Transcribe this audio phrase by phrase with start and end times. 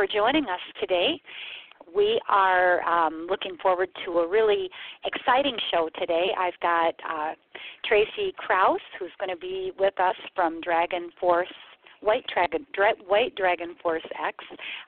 [0.00, 1.20] For joining us today.
[1.94, 4.70] We are um, looking forward to a really
[5.04, 6.28] exciting show today.
[6.38, 7.32] I've got uh,
[7.86, 11.52] Tracy Krause, who's going to be with us from Dragon Force
[12.00, 14.38] White Dragon, Dra- White Dragon Force X.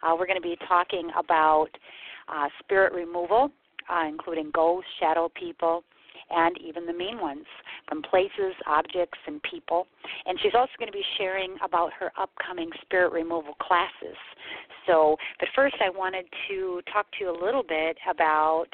[0.02, 1.68] Uh, we're going to be talking about
[2.34, 3.50] uh, spirit removal,
[3.90, 5.84] uh, including ghosts, shadow people,
[6.30, 7.46] and even the mean ones
[7.88, 9.86] from places, objects, and people.
[10.26, 14.16] And she's also going to be sharing about her upcoming spirit removal classes.
[14.86, 18.66] So, but first, I wanted to talk to you a little bit about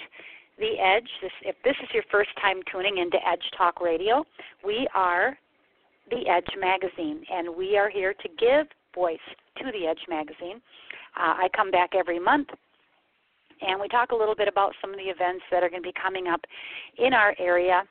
[0.59, 1.09] the Edge.
[1.23, 4.25] This, if this is your first time tuning into Edge Talk Radio,
[4.65, 5.37] we are
[6.11, 9.19] the Edge Magazine, and we are here to give voice
[9.59, 10.61] to the Edge Magazine.
[11.17, 12.49] Uh, I come back every month
[13.61, 15.89] and we talk a little bit about some of the events that are going to
[15.89, 16.41] be coming up
[16.99, 17.83] in our area.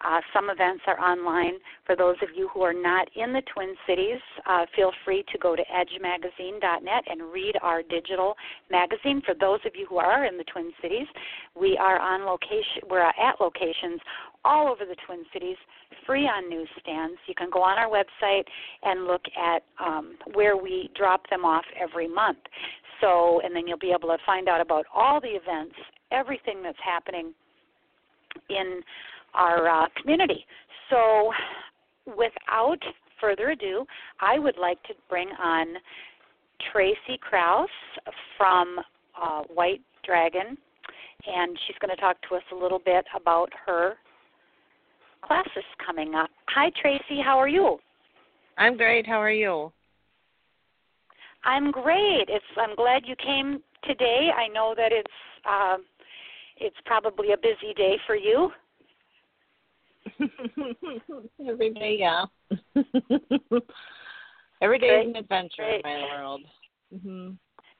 [0.00, 1.54] Uh, some events are online.
[1.84, 5.38] For those of you who are not in the Twin Cities, uh, feel free to
[5.38, 8.36] go to edgemagazine.net and read our digital
[8.70, 9.20] magazine.
[9.26, 11.06] For those of you who are in the Twin Cities,
[11.58, 12.82] we are on location.
[12.88, 14.00] We're at locations
[14.44, 15.56] all over the Twin Cities,
[16.06, 17.18] free on newsstands.
[17.26, 18.44] You can go on our website
[18.84, 22.38] and look at um, where we drop them off every month.
[23.00, 25.74] So, and then you'll be able to find out about all the events,
[26.10, 27.32] everything that's happening
[28.50, 28.80] in
[29.34, 30.44] our uh, community.
[30.90, 31.32] So,
[32.06, 32.78] without
[33.20, 33.84] further ado,
[34.20, 35.66] I would like to bring on
[36.72, 37.68] Tracy Krause
[38.36, 38.78] from
[39.20, 40.56] uh, White Dragon,
[41.26, 43.94] and she's going to talk to us a little bit about her
[45.22, 46.30] classes coming up.
[46.48, 47.20] Hi, Tracy.
[47.24, 47.78] How are you?
[48.56, 49.06] I'm great.
[49.06, 49.72] How are you?
[51.44, 52.24] I'm great.
[52.28, 54.30] It's I'm glad you came today.
[54.36, 55.08] I know that it's
[55.48, 55.76] uh,
[56.58, 58.50] it's probably a busy day for you.
[61.48, 62.24] Every day, yeah.
[64.60, 65.06] Every day Great.
[65.06, 65.84] is an adventure Great.
[65.84, 66.40] in my world.
[67.02, 67.30] hmm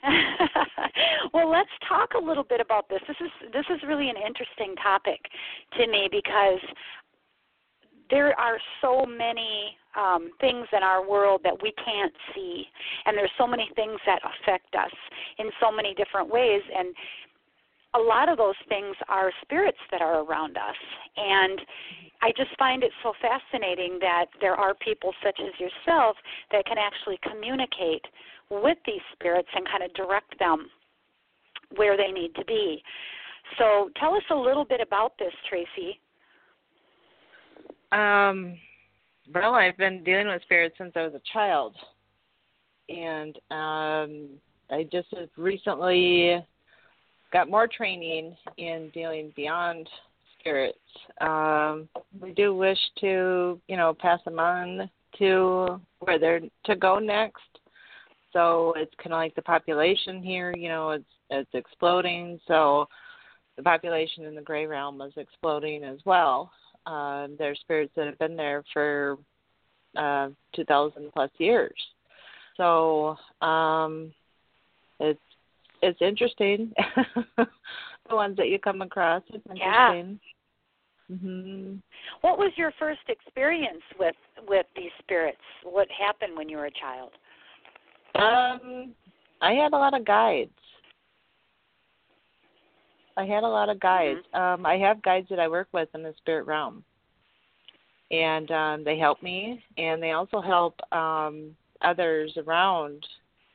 [1.35, 3.01] well, let's talk a little bit about this.
[3.09, 5.19] This is this is really an interesting topic
[5.77, 6.61] to me because
[8.11, 12.65] there are so many um, things in our world that we can't see,
[13.05, 14.93] and there's so many things that affect us
[15.39, 16.95] in so many different ways, and
[17.95, 20.77] a lot of those things are spirits that are around us,
[21.17, 21.61] and
[22.21, 26.17] I just find it so fascinating that there are people such as yourself
[26.53, 28.05] that can actually communicate
[28.51, 30.69] with these spirits and kind of direct them
[31.77, 32.83] where they need to be.
[33.59, 36.01] So tell us a little bit about this, Tracy.
[37.93, 38.59] Um,
[39.35, 41.75] well, I've been dealing with spirits since I was a child,
[42.89, 44.29] and um,
[44.71, 46.45] I just recently
[47.33, 49.89] got more training in dealing beyond
[50.39, 50.79] spirits.
[51.21, 51.89] Um,
[52.21, 57.43] we do wish to, you know, pass them on to where they're to go next.
[58.33, 62.39] So it's kind of like the population here, you know, it's it's exploding.
[62.47, 62.87] So
[63.57, 66.51] the population in the gray realm is exploding as well.
[66.87, 69.19] Uh, there's spirits that have been there for
[69.97, 71.75] uh, 2,000 plus years.
[72.57, 74.13] So um,
[75.01, 75.21] it's
[75.81, 76.73] it's interesting.
[77.37, 77.47] the
[78.17, 79.93] ones that you come across, it's Yeah.
[79.93, 80.21] interesting.
[81.09, 81.75] hmm
[82.23, 84.17] What was your first experience with
[84.49, 85.39] with these spirits?
[85.63, 87.11] What happened when you were a child?
[88.17, 88.93] Um,
[89.41, 90.51] I had a lot of guides.
[93.19, 94.21] I had a lot of guides.
[94.33, 96.85] Um, I have guides that I work with in the spirit realm,
[98.13, 103.05] and um, they help me, and they also help um, others around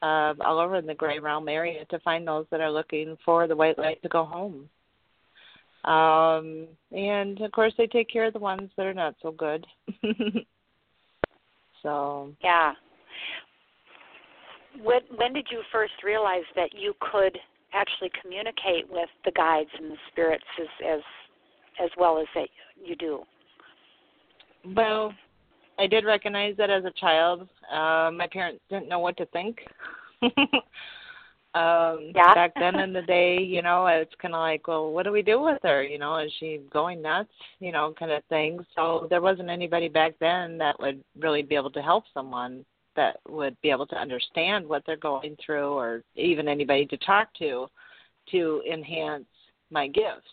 [0.01, 3.47] uh, all over in the gray realm area to find those that are looking for
[3.47, 4.69] the white light to go home.
[5.85, 9.65] Um, and of course, they take care of the ones that are not so good.
[11.81, 12.73] so Yeah.
[14.81, 17.37] When when did you first realize that you could
[17.73, 21.01] actually communicate with the guides and the spirits as as
[21.83, 22.47] as well as that
[22.83, 23.23] you do?
[24.75, 25.13] Well,
[25.79, 27.47] I did recognize that as a child.
[27.71, 29.57] Uh, my parents didn't know what to think.
[31.55, 32.33] um Yeah.
[32.33, 35.21] back then in the day, you know, it's kind of like, well, what do we
[35.21, 35.83] do with her?
[35.83, 37.29] You know, is she going nuts?
[37.59, 38.65] You know, kind of thing.
[38.75, 43.19] So there wasn't anybody back then that would really be able to help someone that
[43.27, 47.67] would be able to understand what they're going through or even anybody to talk to
[48.31, 49.25] to enhance
[49.69, 50.29] my gifts.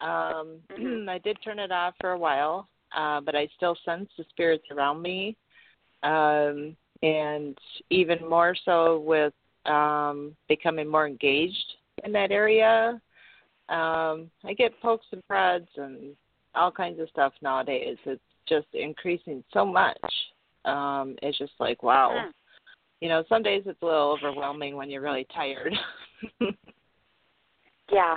[0.00, 1.08] Um, Mm-hmm.
[1.08, 4.64] I did turn it off for a while, uh, but I still sense the spirits
[4.70, 5.36] around me.
[6.02, 7.56] Um, and
[7.90, 9.32] even more so with
[9.66, 11.74] um, becoming more engaged
[12.04, 13.00] in that area.
[13.68, 16.14] Um, I get pokes and prods and
[16.54, 17.96] all kinds of stuff nowadays.
[18.04, 19.98] It's just increasing so much.
[20.64, 22.10] Um, it's just like wow.
[22.12, 22.30] Hmm.
[23.00, 25.74] You know, some days it's a little overwhelming when you're really tired.
[27.92, 28.16] Yeah.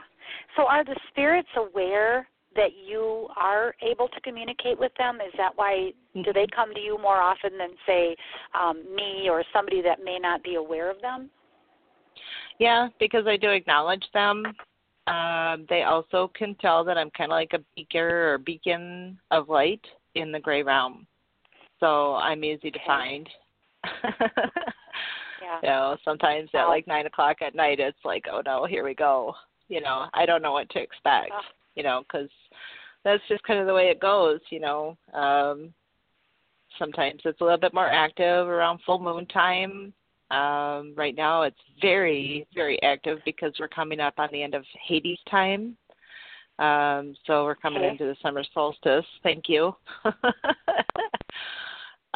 [0.56, 5.18] So are the spirits aware that you are able to communicate with them?
[5.18, 8.16] Is that why do they come to you more often than say
[8.60, 11.30] um, me or somebody that may not be aware of them?
[12.60, 14.44] Yeah, because I do acknowledge them.
[15.06, 19.50] Um, they also can tell that I'm kind of like a beaker or beacon of
[19.50, 19.86] light
[20.16, 21.06] in the gray realm.
[21.80, 23.30] So I'm easy to find.
[23.84, 24.12] Yeah.
[25.64, 28.94] you know, sometimes at like nine o'clock at night, it's like, oh no, here we
[28.94, 29.34] go.
[29.70, 31.32] You know, I don't know what to expect.
[31.34, 31.42] Oh.
[31.76, 32.30] You know, because
[33.04, 34.40] that's just kind of the way it goes.
[34.50, 35.74] You know, um,
[36.80, 39.94] sometimes it's a little bit more active around full moon time.
[40.30, 44.66] Um, right now, it's very, very active because we're coming up on the end of
[44.86, 45.78] Hades time.
[46.60, 47.92] Um, so we're coming Okay.
[47.92, 49.06] into the summer solstice.
[49.24, 49.76] Thank you.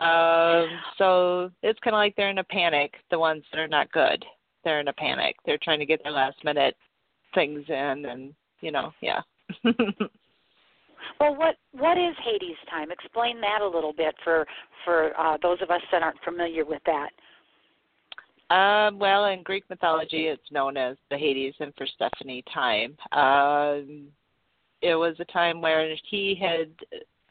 [0.02, 0.68] um,
[0.98, 2.94] so it's kind of like they're in a panic.
[3.10, 4.24] The ones that are not good,
[4.64, 5.36] they're in a panic.
[5.46, 6.76] They're trying to get their last minute
[7.34, 9.22] things in, and you know, yeah.
[11.20, 12.92] Well, what what is Hades time?
[12.92, 14.46] Explain that a little bit for
[14.84, 17.10] for uh, those of us that aren't familiar with that.
[18.56, 22.98] Um, well, in Greek mythology, it's known as the Hades and Persephone time.
[23.12, 24.08] Um,
[24.82, 26.70] it was a time where he had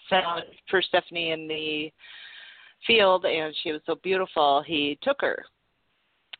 [0.09, 1.93] found Persephone in the
[2.87, 5.45] field, and she was so beautiful, he took her.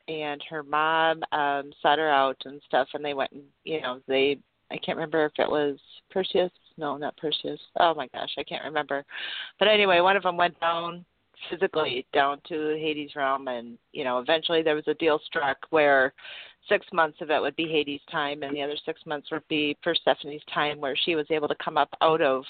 [0.09, 4.01] And her mom um, sought her out and stuff, and they went, and, you know,
[4.09, 4.39] they,
[4.71, 5.79] I can't remember if it was
[6.11, 6.51] Perseus.
[6.77, 7.61] No, not Perseus.
[7.79, 9.05] Oh my gosh, I can't remember.
[9.59, 11.05] But anyway, one of them went down
[11.49, 16.13] physically down to Hades realm and you know eventually there was a deal struck where
[16.69, 19.77] six months of it would be Hades time and the other six months would be
[19.83, 22.45] Persephone's time where she was able to come up out of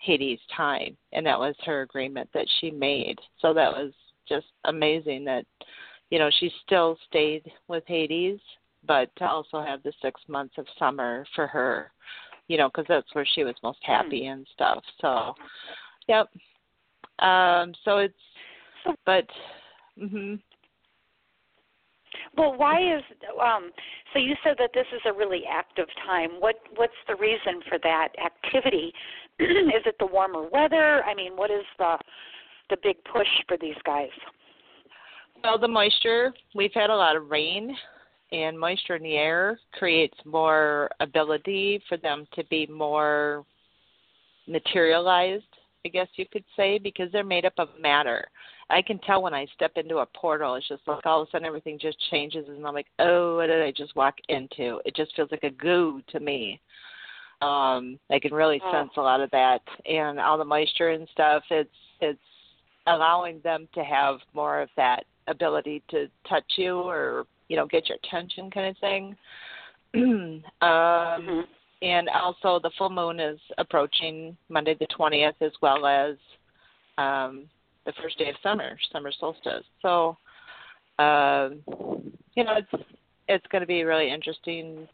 [0.00, 3.92] Hades time and that was her agreement that she made so that was
[4.28, 5.44] just amazing that
[6.10, 8.40] you know she still stayed with Hades
[8.86, 11.92] but to also have the six months of summer for her
[12.48, 15.34] you know because that's where she was most happy and stuff so
[16.08, 16.28] yep
[17.20, 18.14] um, so it's,
[19.04, 19.26] but,
[19.98, 20.36] hmm
[22.36, 23.02] Well, why is
[23.42, 23.70] um,
[24.12, 24.18] so?
[24.18, 26.30] You said that this is a really active time.
[26.38, 28.92] What what's the reason for that activity?
[29.76, 31.02] is it the warmer weather?
[31.04, 31.96] I mean, what is the
[32.68, 34.10] the big push for these guys?
[35.42, 36.32] well, the moisture.
[36.54, 37.74] We've had a lot of rain,
[38.32, 43.44] and moisture in the air creates more ability for them to be more
[44.46, 45.44] materialized.
[45.84, 48.26] I guess you could say because they're made up of matter.
[48.68, 50.54] I can tell when I step into a portal.
[50.54, 53.46] It's just like all of a sudden everything just changes, and I'm like, oh, what
[53.46, 54.80] did I just walk into?
[54.84, 56.60] It just feels like a goo to me.
[57.40, 58.70] Um, I can really Oh.
[58.70, 61.42] sense a lot of that, and all the moisture and stuff.
[61.50, 62.20] It's it's
[62.86, 67.88] allowing them to have more of that ability to touch you or you know get
[67.88, 69.16] your attention kind of thing.
[69.94, 71.46] um, Mhm.
[71.82, 76.16] and also the full moon is approaching Monday the 20th as well as
[76.98, 77.48] um,
[77.86, 79.64] the first day of summer, summer solstice.
[79.80, 80.16] So,
[80.98, 81.62] um,
[82.34, 82.84] you know, it's
[83.28, 84.88] it's going to be really interesting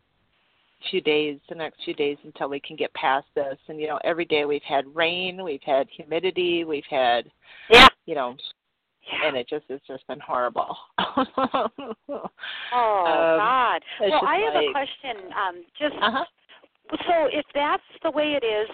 [0.91, 3.57] few days, the next few days until we can get past this.
[3.69, 7.31] And you know, every day we've had rain, we've had humidity, we've had,
[7.71, 7.89] Yeah.
[8.07, 8.37] you know,
[9.03, 9.29] Yeah.
[9.29, 10.77] and it just it's just been horrible.
[10.99, 11.25] Oh
[12.73, 13.83] Um, God.
[14.01, 15.33] Well, I have a question.
[15.33, 16.25] Um, just uh-huh.
[17.07, 18.69] so if that's the way it is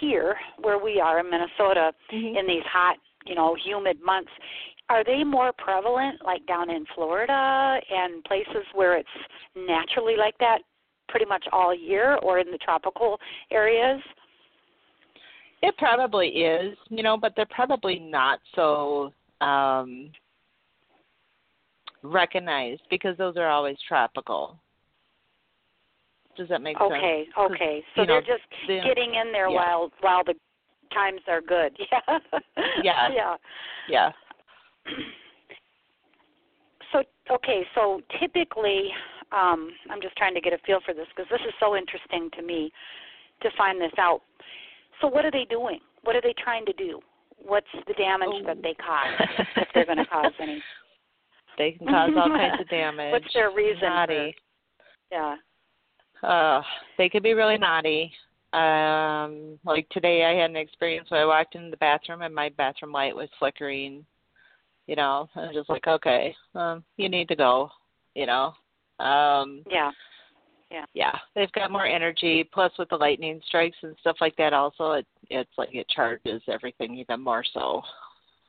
[0.00, 2.38] here, where we are in Minnesota, Mhm.
[2.38, 2.96] in these hot,
[3.26, 4.30] you know, humid months,
[4.88, 9.08] are they more prevalent, like down in Florida and places where it's
[9.54, 10.62] naturally like that,
[11.08, 13.18] pretty much all year, or in the tropical
[13.50, 14.00] areas?
[15.62, 20.10] It probably is, you know, but they're probably not so um
[22.02, 24.58] recognized because those are always tropical.
[26.36, 26.92] Does that make sense?
[26.92, 27.82] Okay, okay.
[27.96, 29.56] So you know, they're just getting in there yeah.
[29.56, 30.34] while while the
[30.94, 31.76] times are good.
[32.82, 33.08] Yeah.
[33.08, 33.08] Yeah.
[33.12, 33.36] Yeah.
[33.88, 34.10] Yeah.
[36.90, 38.88] So okay, so typically,
[39.32, 42.30] um, I'm just trying to get a feel for this because this is so interesting
[42.36, 42.72] to me
[43.42, 44.22] to find this out.
[45.00, 45.80] So what are they doing?
[46.02, 47.00] What are they trying to do?
[47.44, 48.42] what's the damage Oh.
[48.46, 49.14] that they cause
[49.56, 50.62] if they're going to cause any?
[51.56, 53.12] They can cause all kinds of damage.
[53.12, 53.88] What's their reason?
[54.06, 54.30] for-
[55.10, 55.36] yeah.
[56.22, 56.62] Uh,
[56.98, 58.12] they could be really naughty.
[58.52, 62.48] Um, like today, I had an experience where I walked into the bathroom and my
[62.50, 64.04] bathroom light was flickering.
[64.86, 67.70] You know, I was just like, okay, um, you need to go.
[68.14, 68.52] You know,
[69.00, 69.90] um, Yeah.
[70.70, 71.18] yeah, Yeah.
[71.34, 72.48] they've got more energy.
[72.52, 76.42] Plus, with the lightning strikes and stuff like that, also it it's like it charges
[76.48, 77.82] everything even more so.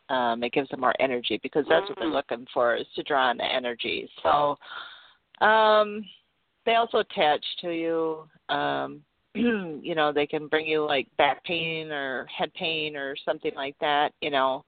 [0.09, 2.13] Um, it gives them more energy because that's what they're Mhm.
[2.13, 4.09] looking for is to draw on the energy.
[4.23, 4.57] So,
[5.39, 6.03] um,
[6.65, 8.29] they also attach to you.
[8.49, 9.03] Um,
[9.35, 13.77] you know, they can bring you like back pain or head pain or something like
[13.79, 14.13] that.
[14.21, 14.65] You know,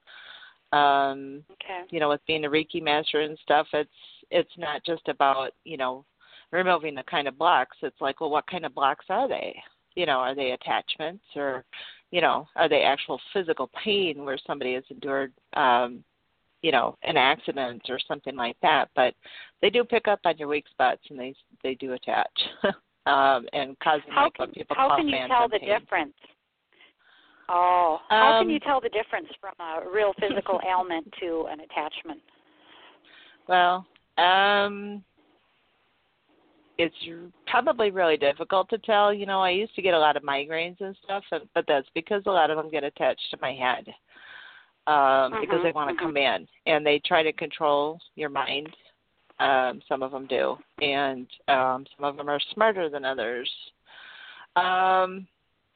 [0.71, 1.81] um, Okay.
[1.89, 3.89] you know, with being a Reiki master and stuff, it's
[4.31, 6.05] it's not just about you know
[6.51, 7.77] removing the kind of blocks.
[7.81, 9.55] It's like, well, what kind of blocks are they?
[9.95, 11.65] You know, are they attachments or,
[12.11, 16.03] you know, are they actual physical pain where somebody has endured, um,
[16.61, 18.89] you know, an accident or something like that?
[18.95, 19.15] But
[19.61, 21.33] they do pick up on your weak spots and they
[21.63, 22.31] they do attach,
[23.05, 25.79] um, and causing How like can people how can you tell the pain.
[25.79, 26.13] difference?
[27.49, 31.59] Oh, how can Um, you tell the difference from a real physical ailment to an
[31.59, 32.21] attachment?
[33.49, 33.85] Well,
[34.17, 35.03] um,
[36.77, 36.95] it's
[37.47, 39.13] probably really difficult to tell.
[39.13, 42.23] You know, I used to get a lot of migraines and stuff, but that's because
[42.25, 43.87] a lot of them get attached to my head
[44.87, 45.99] um, because Mhm, they want to mhm.
[45.99, 48.75] come in and they try to control your mind.
[49.39, 53.49] Um, some of them do, and um, some of them are smarter than others.
[54.55, 55.27] Um,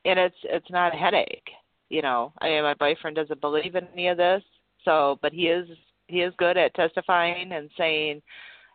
[0.06, 1.50] and it's it's not a headache.
[1.90, 4.44] You know, I mean, my boyfriend doesn't believe in any of this,
[4.84, 5.68] so but he is
[6.08, 8.22] he is good at testifying and saying,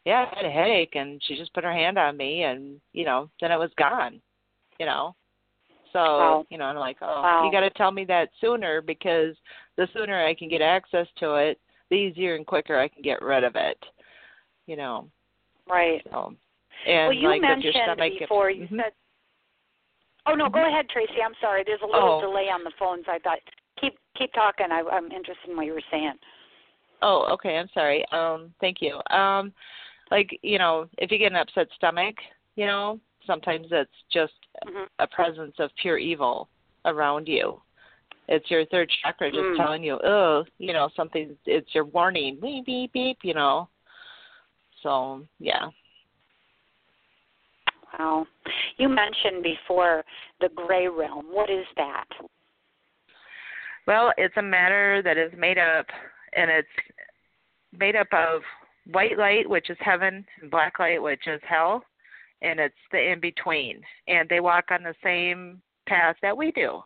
[0.05, 3.05] "Yeah, I had a headache, and she just put her hand on me, and you
[3.05, 4.21] know, then it was gone."
[4.79, 5.15] You know,
[5.93, 6.47] so Wow.
[6.51, 7.45] you know, I'm like, "Oh, Wow.
[7.45, 9.37] you got to tell me that sooner because
[9.77, 11.61] the sooner I can get access to it,
[11.91, 13.79] the easier and quicker I can get rid of it."
[14.67, 15.11] You know,
[15.67, 16.03] Right.
[16.11, 16.35] so
[16.87, 18.83] and well, you like mentioned stomach, before you Mhm.
[18.83, 18.95] said.
[20.27, 21.23] Oh no, go ahead, Tracy.
[21.23, 21.65] I'm sorry.
[21.65, 22.21] There's a little Oh.
[22.21, 23.09] delay on the phones.
[23.09, 23.41] I thought
[23.81, 24.71] keep keep talking.
[24.71, 26.19] I, I'm interested in what you were saying.
[27.02, 27.57] Oh, okay.
[27.57, 28.04] I'm sorry.
[28.12, 29.00] Um, thank you.
[29.14, 29.52] Um,
[30.11, 32.16] like you know, if you get an upset stomach,
[32.57, 34.33] you know, sometimes it's just
[34.64, 36.49] hmm a presence of pure evil
[36.85, 37.61] around you.
[38.28, 39.57] It's your third chakra just Mm.
[39.57, 41.37] telling you, oh, you know, something.
[41.47, 43.19] It's your warning, beep beep beep.
[43.23, 43.69] You know.
[44.83, 45.69] So yeah.
[47.99, 48.26] Wow.
[48.76, 50.04] You mentioned before
[50.40, 51.26] the gray realm.
[51.30, 52.07] What is that?
[53.87, 55.87] Well, it's a matter that is made up,
[56.35, 56.69] and it's
[57.73, 58.43] made up of
[58.91, 61.85] white light, which is heaven, and black light, which is hell,
[62.43, 63.81] and it's the in between.
[64.09, 66.81] And they walk on the same path that we do,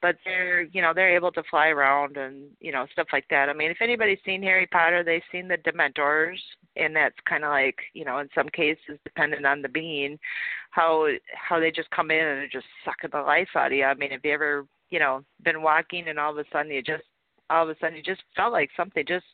[0.00, 3.48] but they're, you know, they're able to fly around and you know stuff like that.
[3.48, 6.38] I mean, if anybody's seen Harry Potter, they've seen the Dementors,
[6.76, 10.18] and that's kind of like, you know, in some cases, depending on the being,
[10.70, 13.84] how how they just come in and just sucking the life out of you.
[13.84, 16.82] I mean, have you ever you know, been walking and all of a sudden you
[16.82, 17.02] just
[17.50, 19.24] all of a sudden you just felt like something just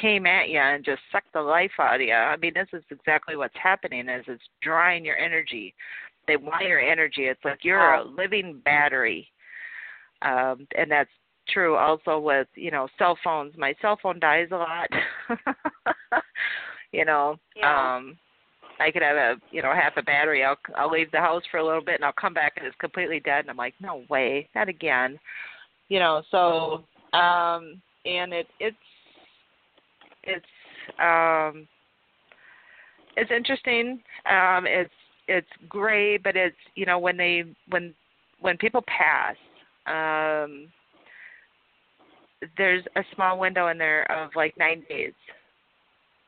[0.00, 2.12] came at you and just sucked the life out of you.
[2.14, 5.74] I mean, this is exactly what's happening is it's drawing your energy.
[6.26, 7.24] They want your energy.
[7.24, 9.28] It's like you're a living battery.
[10.22, 11.10] Um and that's
[11.48, 13.54] true also with, you know, cell phones.
[13.58, 14.88] My cell phone dies a lot.
[16.92, 17.96] you know, Yeah.
[17.96, 18.18] um
[18.80, 20.44] I could have a you know half a battery.
[20.44, 22.76] I'll I'll leave the house for a little bit and I'll come back and it's
[22.76, 23.40] completely dead.
[23.40, 25.18] And I'm like, no way, not again.
[25.88, 28.76] You know, so um, and it it's
[30.24, 30.44] it's
[30.98, 31.66] um,
[33.16, 34.00] it's interesting.
[34.30, 34.90] Um, it's
[35.28, 37.94] it's gray, but it's you know when they when
[38.40, 39.36] when people pass.
[39.86, 40.68] Um,
[42.56, 45.12] there's a small window in there of like nine days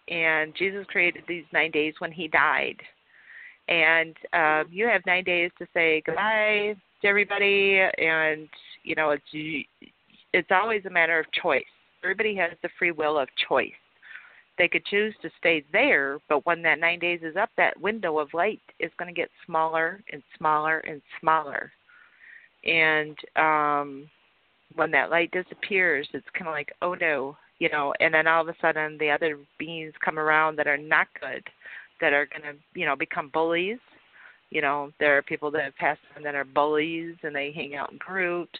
[0.09, 2.77] and Jesus created these nine days when he died.
[3.69, 8.49] And um, you have nine days to say goodbye to everybody, and
[8.83, 9.23] you know it's
[10.35, 11.65] it's always a matter of choice.
[12.03, 13.71] Everybody has the free will of choice.
[14.59, 18.19] They could choose to stay there, but when that nine days is up, that window
[18.19, 21.73] of light is going to get smaller and smaller and smaller.
[22.65, 24.11] And um,
[24.75, 28.43] when that light disappears, it's kind of like, oh no, you know, and then all
[28.43, 31.45] of a sudden the other beings come around that are not good,
[32.01, 33.79] that are going to, you know, become bullies.
[34.51, 37.77] You know, there are people that have passed on that are bullies and they hang
[37.77, 38.59] out in groups.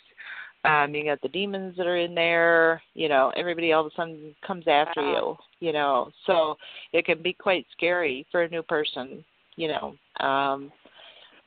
[0.65, 3.95] Um, you got the demons that are in there, you know, everybody all of a
[3.95, 5.39] sudden comes after Wow.
[5.61, 6.11] you, you know.
[6.27, 6.57] So
[6.93, 9.25] it can be quite scary for a new person,
[9.57, 9.95] you know.
[10.27, 10.73] Um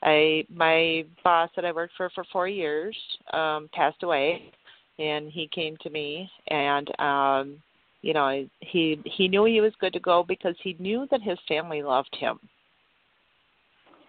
[0.04, 2.96] I my boss that I worked for for four years
[3.34, 4.52] um passed away
[5.00, 7.58] and he came to me and um
[8.02, 11.38] you know he he knew he was good to go because he knew that his
[11.48, 12.40] family loved him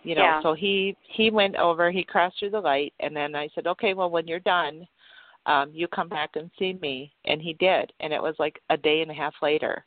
[0.03, 0.43] you know yeah.
[0.43, 3.95] so he he went over he crossed through the light and then i said okay
[3.95, 4.87] well when you're done
[5.47, 7.13] um you come back and see me.
[7.25, 7.93] And he did.
[8.01, 9.85] And it was like a day and a half later.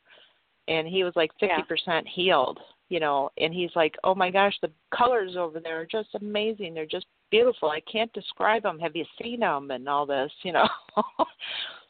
[0.68, 2.02] And he was like 50% yeah.
[2.14, 3.30] healed you know.
[3.38, 6.74] And he's like oh my gosh the colors over there are just amazing.
[6.74, 7.70] They're just beautiful.
[7.70, 10.68] I can't describe them have you seen them and all this you know?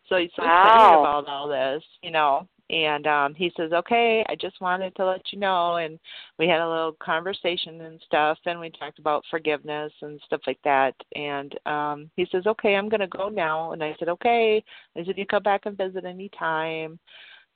[0.10, 0.65] So he's so wow.
[0.65, 5.05] excited about all this you know and um he says okay i just wanted to
[5.05, 5.99] let you know and
[6.39, 10.59] we had a little conversation and stuff and we talked about forgiveness and stuff like
[10.63, 14.63] that and um he says okay i'm going to go now and i said okay
[14.97, 16.97] i said you come back and visit any time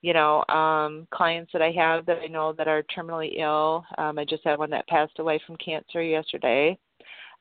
[0.01, 3.83] you know, um, clients that I have that I know that are terminally ill.
[3.97, 6.77] Um, I just had one that passed away from cancer yesterday.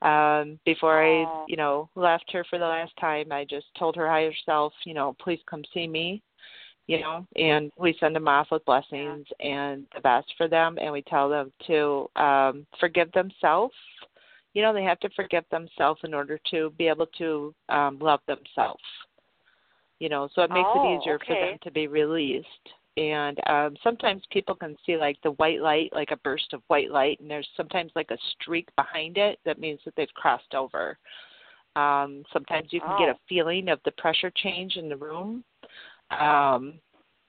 [0.01, 4.09] Um, before I, you know, left her for the last time, I just told her
[4.09, 6.23] higher self, you know, please come see me,
[6.87, 9.47] you know, and we send them off with blessings yeah.
[9.47, 13.75] and the best for them, and we tell them to um, forgive themselves.
[14.53, 18.21] You know, they have to forgive themselves in order to be able to um, love
[18.27, 18.83] themselves
[19.99, 21.27] you know so it makes oh, it easier okay.
[21.27, 22.47] for them to be released
[22.97, 26.91] and um sometimes people can see like the white light like a burst of white
[26.91, 30.99] light and there's sometimes like a streak behind it that means that they've crossed over
[31.77, 32.99] um sometimes you can oh.
[32.99, 35.43] get a feeling of the pressure change in the room
[36.21, 36.75] um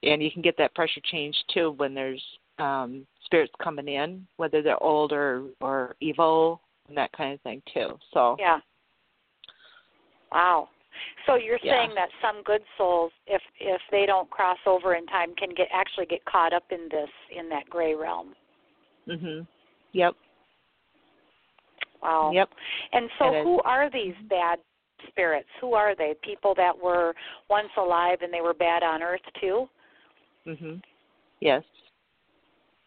[0.02, 2.22] and you can get that pressure change too when there's
[2.58, 7.62] um spirits coming in whether they're old or or evil and that kind of thing
[7.72, 8.58] too so yeah
[10.32, 10.68] wow
[11.26, 11.72] so you're yeah.
[11.72, 15.68] saying that some good souls, if if they don't cross over in time, can get
[15.72, 18.34] actually get caught up in this in that gray realm.
[19.08, 19.46] Mhm.
[19.92, 20.14] Yep.
[22.02, 22.30] Wow.
[22.32, 22.50] Yep.
[22.92, 24.58] And so, it who are these bad
[25.08, 25.48] spirits?
[25.60, 26.14] Who are they?
[26.22, 27.14] People that were
[27.48, 29.68] once alive and they were bad on Earth too.
[30.46, 30.82] Mhm.
[31.40, 31.64] Yes.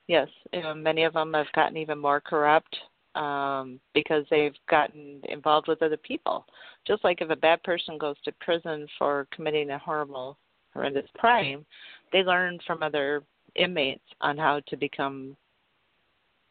[0.08, 0.28] Yes.
[0.64, 2.76] Um, many of them have gotten even more corrupt
[3.16, 6.46] um, because they've gotten involved with other people.
[6.86, 10.38] Just like if a bad person goes to prison for committing a horrible,
[10.74, 11.66] horrendous crime,
[12.12, 13.24] they learn from other
[13.56, 15.36] inmates on how to become,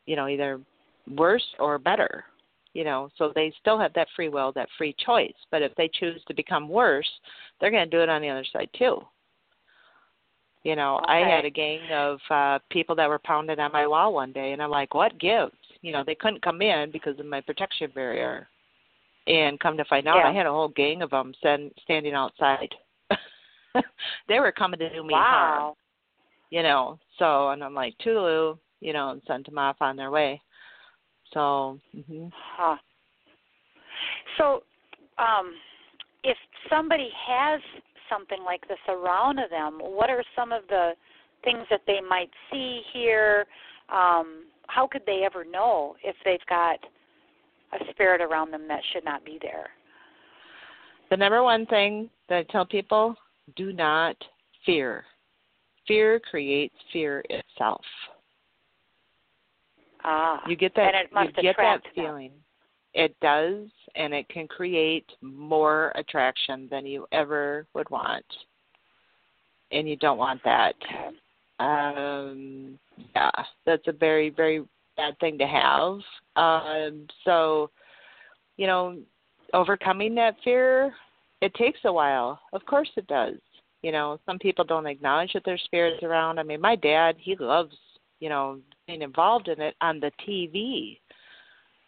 [0.07, 0.61] you know, either
[1.17, 2.25] worse or better.
[2.79, 5.35] You know, so they still have that free will, that free choice.
[5.51, 7.11] But if they choose to become worse,
[7.61, 9.01] they're going to do it on the other side too.
[10.63, 11.25] You know, okay.
[11.25, 14.53] I had a gang of uh people that were pounding on my wall one day
[14.53, 15.57] and I'm like, What gives?
[15.83, 18.49] You know, they couldn't come in because of my protection barrier.
[19.27, 20.29] And come to find out yeah.
[20.29, 22.73] I had a whole gang of them stand, standing outside.
[24.29, 25.59] they were coming to do me wow.
[25.59, 25.75] harm.
[26.51, 30.13] You know, so and I'm like, Toodaloo, you know, and sent them off on their
[30.13, 30.41] way.
[31.33, 32.33] So, mhm.
[32.35, 32.77] Huh.
[34.37, 34.63] So,
[35.19, 35.55] um,
[36.25, 36.37] if
[36.71, 37.61] somebody has
[38.09, 40.93] something like this around them, what are some of the
[41.45, 43.47] things that they might see, here?
[43.89, 46.79] Um, how could they ever know if they've got
[47.73, 49.71] a spirit around them that should not be there?
[51.11, 53.15] The number one thing that I tell people
[53.57, 54.17] do not
[54.67, 55.05] fear.
[55.87, 57.81] Fear creates fear itself.
[60.05, 61.93] Ah, you get that and it must you get that them.
[61.95, 62.33] feeling.
[62.95, 68.25] It does, and it can create more attraction than you ever would want.
[69.71, 70.75] And you don't want that.
[71.61, 72.79] Um,
[73.15, 73.31] yeah,
[73.67, 74.65] that's a very, very
[74.97, 75.99] bad thing to have.
[76.37, 77.71] Um, so,
[78.57, 78.99] you know,
[79.53, 80.93] overcoming that fear,
[81.41, 82.41] it takes a while.
[82.53, 83.37] Of course it does.
[83.83, 86.39] You know, some people don't acknowledge that there's spirits around.
[86.39, 87.77] I mean, my dad, he loves,
[88.19, 90.99] you know, being involved in it on the TV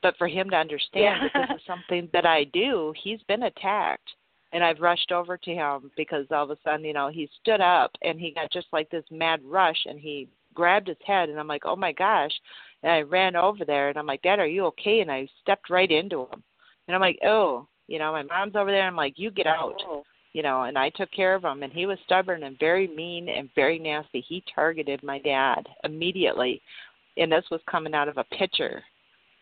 [0.03, 1.29] but for him to understand yeah.
[1.35, 4.09] that this is something that I do, he's been attacked.
[4.53, 7.61] And I've rushed over to him because all of a sudden, you know, he stood
[7.61, 11.39] up and he got just like this mad rush and he grabbed his head and
[11.39, 12.33] I'm like, Oh my gosh
[12.83, 15.01] and I ran over there and I'm like, Dad, are you okay?
[15.01, 16.43] And I stepped right into him.
[16.89, 19.81] And I'm like, Oh, you know, my mom's over there, I'm like, You get out
[19.89, 20.03] oh.
[20.33, 23.29] you know, and I took care of him and he was stubborn and very mean
[23.29, 24.25] and very nasty.
[24.29, 26.61] He targeted my dad immediately.
[27.21, 28.83] And this was coming out of a pitcher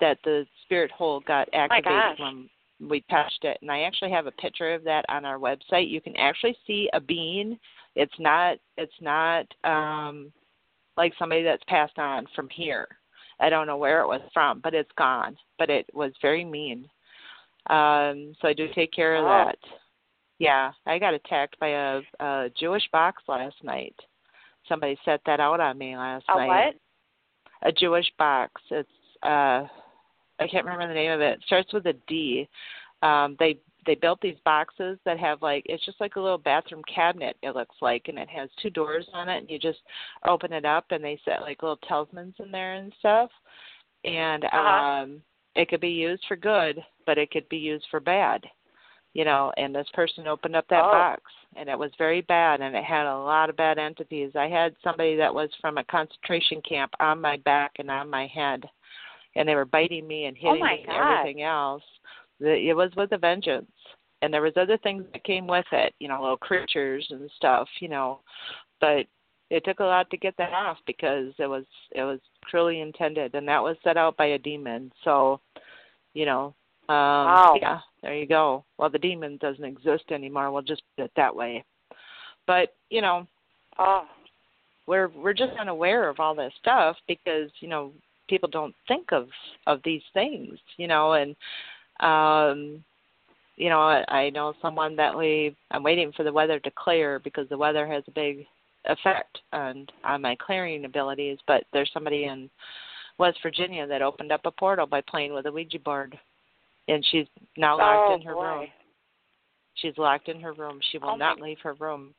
[0.01, 2.49] that the spirit hole got activated when
[2.81, 3.59] we touched it.
[3.63, 5.89] And I actually have a picture of that on our website.
[5.89, 7.59] You can actually see a bean.
[7.95, 10.33] It's not it's not um
[10.97, 12.87] like somebody that's passed on from here.
[13.41, 15.37] I don't know where it was from, but it's gone.
[15.59, 16.89] But it was very mean.
[17.71, 19.29] Um so I do take care of oh.
[19.29, 19.59] that.
[20.39, 23.97] Yeah, I got attacked by a, a Jewish box last night.
[24.69, 26.47] Somebody set that out on me last a night.
[26.47, 26.75] what?
[27.63, 28.61] A Jewish box.
[28.71, 28.89] It's
[29.23, 29.67] uh
[30.41, 31.39] I can't remember the name of it.
[31.39, 32.49] it starts with a D.
[33.03, 36.83] Um, they they built these boxes that have like it's just like a little bathroom
[36.95, 39.79] cabinet it looks like and it has two doors on it and you just
[40.27, 43.31] open it up and they set like little talismans in there and stuff
[44.05, 44.59] and uh-huh.
[44.59, 45.23] um
[45.55, 48.45] it could be used for good but it could be used for bad
[49.15, 50.93] you know and this person opened up that oh.
[50.93, 51.23] box
[51.57, 54.75] and it was very bad and it had a lot of bad entities i had
[54.83, 58.65] somebody that was from a concentration camp on my back and on my head
[59.37, 60.93] and they were biting me and oh hitting me God.
[60.93, 61.83] and everything else
[62.41, 63.71] it was with a vengeance
[64.23, 67.69] and there was other things that came with it you know little creatures and stuff
[67.81, 68.21] you know
[68.81, 69.07] but
[69.51, 73.35] it took a lot to get that off because it was it was truly intended
[73.35, 75.41] and that was set out by a demon so
[76.15, 76.55] you know
[76.89, 77.59] um wow.
[77.61, 78.65] yeah there you go.
[78.79, 80.51] Well the demon doesn't exist anymore.
[80.51, 81.65] We'll just put it that way.
[82.47, 83.27] But you know
[83.79, 84.05] oh
[84.89, 87.93] we're we're just unaware of all this stuff because you know
[88.29, 89.29] people don't think of
[89.67, 91.37] of these things you know and
[92.01, 92.83] um
[93.57, 97.21] you know I, I know someone that we i'm waiting for the weather to clear
[97.21, 98.47] because the weather has a big
[98.87, 102.49] effect on on my clearing abilities but there's somebody in
[103.19, 106.19] west virginia that opened up a portal by playing with a ouija board
[106.89, 108.43] and she's now locked oh, in her boy.
[108.43, 108.67] room
[109.75, 112.15] she's locked in her room she will Oh, not leave her room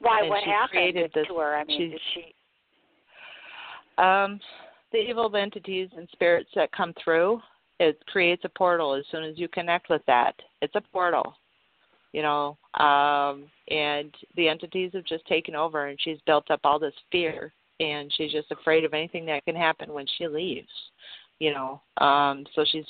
[0.00, 2.34] why and what happened this- to her i mean did she
[4.02, 4.38] Um,
[4.92, 7.42] the evil entities and spirits that come through,
[7.80, 10.34] it creates a portal as soon as you connect with that.
[10.62, 11.34] It's a portal,
[12.12, 12.56] you know.
[12.74, 17.52] Um, and the entities have just taken over, and she's built up all this fear,
[17.80, 20.70] and she's just afraid of anything that can happen when she leaves,
[21.38, 21.80] you know.
[22.04, 22.86] Um, so she's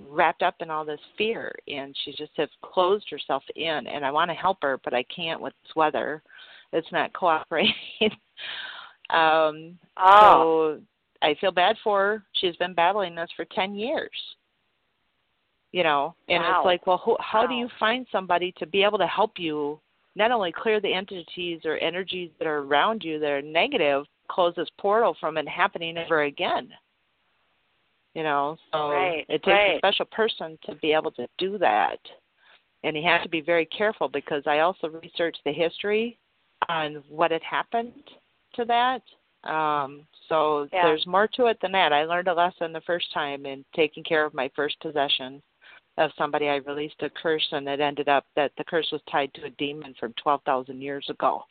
[0.00, 3.86] wrapped up in all this fear, and she just has closed herself in.
[3.86, 6.22] And I want to help her, but I can't with this weather.
[6.72, 7.74] It's not cooperating.
[9.10, 10.80] um, oh so
[11.22, 12.24] I feel bad for her.
[12.40, 14.10] She's been battling this for 10 years.
[15.70, 16.58] You know, and Wow.
[16.58, 19.80] it's like, well, who, how do you find somebody to be able to help you
[20.14, 24.54] not only clear the entities or energies that are around you that are negative, close
[24.54, 26.68] this portal from it happening ever again?
[28.14, 29.74] You know, so Right, it takes right.
[29.76, 31.98] a special person to be able to do that.
[32.84, 36.18] And you have to be very careful because I also researched the history
[36.68, 37.92] on what had happened
[38.54, 39.02] to that.
[39.44, 40.82] Um, so Yeah.
[40.82, 41.92] there's more to it than that.
[41.92, 45.42] I learned a lesson the first time in taking care of my first possession
[45.98, 46.48] of somebody.
[46.48, 49.50] I released a curse, and it ended up that the curse was tied to a
[49.50, 51.44] demon from 12,000 years ago.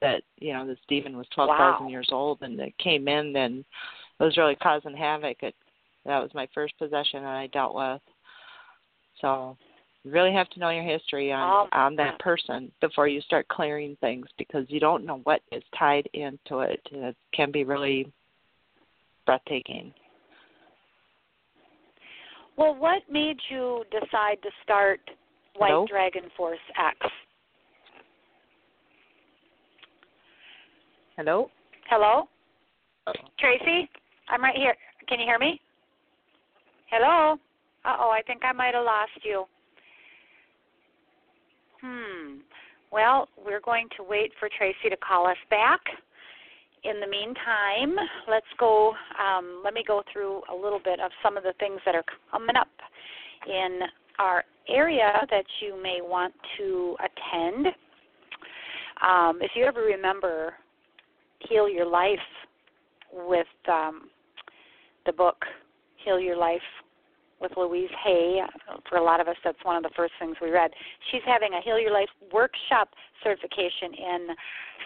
[0.00, 1.90] That you know this demon was 12,000 Wow.
[1.90, 5.42] years old, and it came in and it was really causing havoc.
[5.42, 5.54] It,
[6.04, 8.00] that was my first possession that I dealt with.
[9.20, 9.56] So
[10.02, 13.46] you really have to know your history on Oh, on that person before you start
[13.48, 16.80] clearing things because you don't know what is tied into it.
[16.90, 18.12] It can be really
[19.26, 19.92] breathtaking.
[22.56, 25.00] well what made you decide to start
[25.56, 25.86] white Hello?
[25.88, 26.96] dragon force x
[31.16, 31.50] Hello.
[31.88, 32.28] hello
[33.38, 33.88] tracy
[34.28, 34.74] i'm right here
[35.08, 35.60] can you hear me
[36.92, 37.38] hello?
[37.86, 39.46] Uh oh i think i might have lost you.
[41.80, 42.40] Hmm.
[42.92, 45.80] Well we're going to wait for tracy to call us back.
[46.84, 47.96] In the meantime
[48.28, 51.80] let's go um, let me go through a little bit of some of the things
[51.86, 52.68] that are coming up
[53.46, 53.80] in
[54.18, 57.68] our area that you may want to attend.
[59.02, 60.52] Um, if you ever remember
[61.48, 62.18] heal your life
[63.12, 64.10] with um,
[65.06, 65.42] the book
[66.04, 66.60] Heal Your Life
[67.40, 68.40] with Louise Hay.
[68.88, 70.70] For a lot of us, that's one of the first things we read.
[71.10, 72.90] She's having a Heal Your Life workshop
[73.22, 74.28] certification in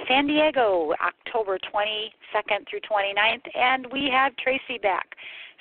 [0.09, 5.09] San Diego, October 22nd through 29th, and we have Tracy back.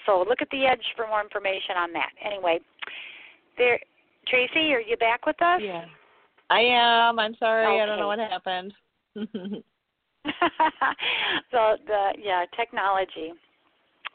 [0.05, 2.09] So look at the edge for more information on that.
[2.23, 2.59] Anyway,
[3.57, 3.79] there,
[4.27, 5.61] Tracy, are you back with us?
[5.63, 5.85] Yeah.
[6.49, 7.19] I am.
[7.19, 7.81] I'm sorry.
[7.81, 8.73] I don't know what happened.
[11.51, 13.33] so the yeah technology.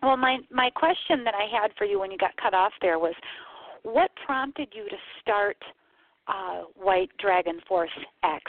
[0.02, 2.98] Well, my my question that I had for you when you got cut off there
[2.98, 3.14] was,
[3.82, 5.56] what prompted you to start
[6.28, 7.90] uh, White Dragon Force
[8.22, 8.42] X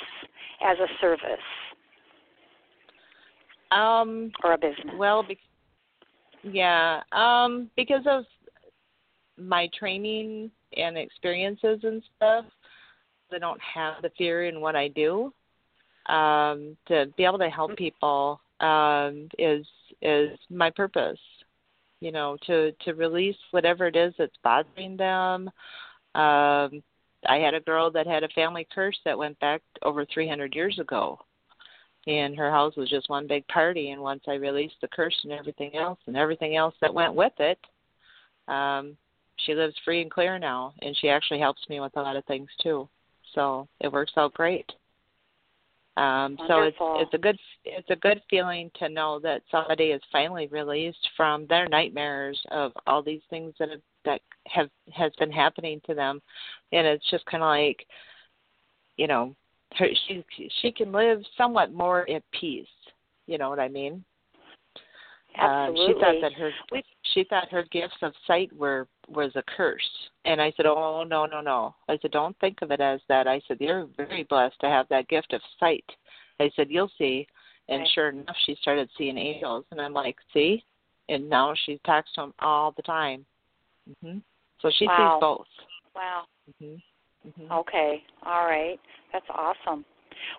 [0.63, 1.39] as a service
[3.71, 4.31] um.
[4.43, 4.95] or a business?
[4.97, 5.37] Well, be-
[6.43, 7.01] yeah.
[7.11, 7.69] Um.
[7.75, 8.25] Because of
[9.37, 12.45] my training and experiences and stuff,
[13.33, 15.33] I don't have the fear in what I do.
[16.07, 16.77] Um.
[16.87, 19.65] To be able to help people um is
[20.01, 21.19] is my purpose.
[22.01, 25.49] You know, to to release whatever it is that's bothering them.
[26.15, 26.83] Um.
[27.29, 30.79] I had a girl that had a family curse that went back over 300 years
[30.79, 31.19] ago
[32.07, 35.31] and her house was just one big party and once i released the curse and
[35.31, 37.59] everything else and everything else that went with it
[38.47, 38.97] um
[39.45, 42.25] she lives free and clear now, and she actually helps me with a lot of
[42.25, 42.87] things too.
[43.33, 44.71] So it works out great.
[45.97, 50.01] Um, so it's it's a good it's a good feeling to know that somebody is
[50.11, 55.31] finally released from their nightmares of all these things that have that have has been
[55.31, 56.21] happening to them,
[56.71, 57.85] and it's just kind of like,
[58.95, 59.35] you know,
[59.75, 60.23] her, she
[60.61, 62.67] she can live somewhat more at peace.
[63.27, 64.03] You know what I mean?
[65.37, 65.93] Absolutely.
[65.93, 66.51] Um, she thought that her
[67.13, 69.89] she thought her gifts of sight were was a curse,
[70.25, 73.27] and I said, "Oh no, no, no!" I said, "Don't think of it as that."
[73.27, 75.85] I said, "You're very blessed to have that gift of sight."
[76.39, 77.27] I said, "You'll see."
[77.69, 80.63] And sure enough, she started seeing angels, and I'm like, "See?"
[81.09, 83.25] And now she talks to them all the time.
[84.01, 84.17] hmm
[84.61, 85.15] So she wow.
[85.15, 85.47] sees both.
[85.95, 86.23] Wow.
[86.59, 86.75] hmm
[87.27, 87.51] Mm-hmm.
[87.51, 88.03] Okay.
[88.25, 88.79] All right.
[89.13, 89.85] That's awesome.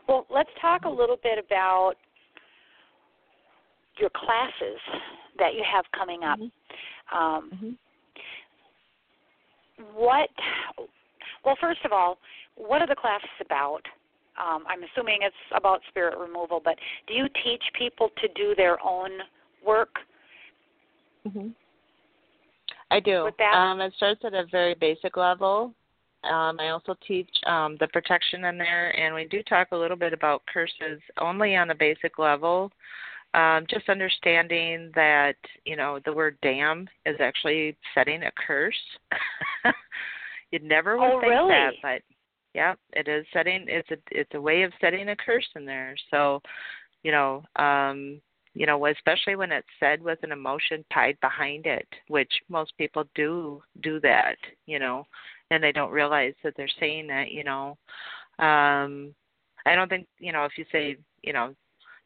[0.09, 1.95] Well, let's talk a little bit about
[4.03, 4.81] your classes
[5.39, 6.39] that you have coming up.
[6.39, 7.17] Mm-hmm.
[7.17, 7.71] Um, mm-hmm.
[9.95, 10.29] What?
[11.45, 12.19] Well, first of all,
[12.57, 13.83] what are the classes about?
[14.37, 18.79] Um, I'm assuming it's about spirit removal, but do you teach people to do their
[18.85, 19.11] own
[19.65, 19.95] work?
[21.27, 21.49] Mm-hmm.
[22.91, 23.25] I do.
[23.25, 23.55] With that?
[23.55, 25.73] Um, it starts at a very basic level.
[26.25, 29.97] Um, I also teach um, the protection in there, and we do talk a little
[29.97, 32.71] bit about curses only on a basic level.
[33.35, 38.75] Um, just understanding that you know the word "damn" is actually setting a curse.
[40.51, 41.49] You'd never would oh, think really?
[41.49, 42.03] that, but
[42.55, 43.65] yeah, it is setting.
[43.69, 45.95] It's a it's a way of setting a curse in there.
[46.11, 46.43] So,
[47.03, 48.21] you know, um,
[48.55, 53.05] you know, especially when it's said with an emotion tied behind it, which most people
[53.15, 54.37] do do that.
[54.67, 55.07] You know,
[55.51, 57.31] and they don't realize that they're saying that.
[57.31, 57.79] You know,
[58.39, 59.15] um,
[59.65, 61.55] I don't think you know if you say you know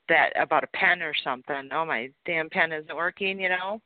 [0.09, 1.69] that about a pen or something.
[1.73, 3.81] Oh my damn pen isn't working, you know.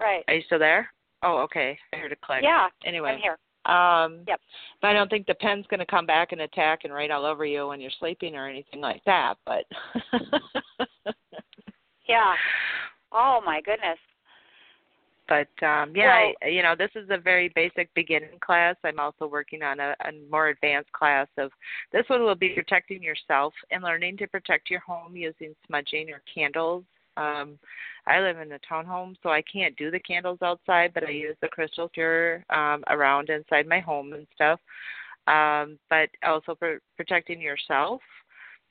[0.00, 0.24] Right.
[0.28, 0.88] Are you still there?
[1.22, 1.78] Oh, okay.
[1.92, 2.40] I heard a click.
[2.42, 2.68] Yeah.
[2.84, 3.10] Anyway.
[3.10, 3.38] I'm here.
[3.64, 4.40] Um Yep.
[4.80, 7.44] But I don't think the pen's gonna come back and attack and write all over
[7.44, 9.64] you when you're sleeping or anything like that, but
[12.08, 12.34] Yeah.
[13.12, 13.98] Oh my goodness.
[15.28, 18.76] But um yeah, Well- I, you know, this is a very basic beginning class.
[18.84, 21.50] I'm also working on a, a more advanced class of
[21.92, 26.22] this one will be protecting yourself and learning to protect your home using smudging or
[26.32, 26.84] candles.
[27.16, 27.58] Um
[28.06, 31.36] I live in a townhome, so I can't do the candles outside, but I use
[31.40, 34.60] the crystals here um around inside my home and stuff.
[35.28, 38.00] Um but also for protecting yourself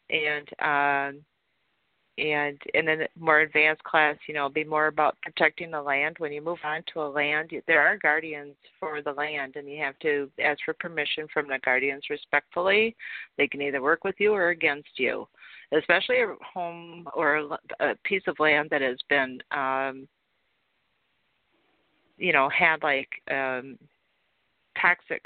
[0.10, 1.24] and um
[2.18, 6.18] and in a more advanced class, you know, be more about protecting the land.
[6.20, 9.82] When you move on to a land, there are guardians for the land, and you
[9.82, 12.96] have to ask for permission from the guardians respectfully.
[13.38, 15.28] They can either work with you or against you,
[15.72, 20.08] especially a home or a piece of land that has been, um,
[22.18, 23.80] you know, had like um,
[24.80, 25.24] toxic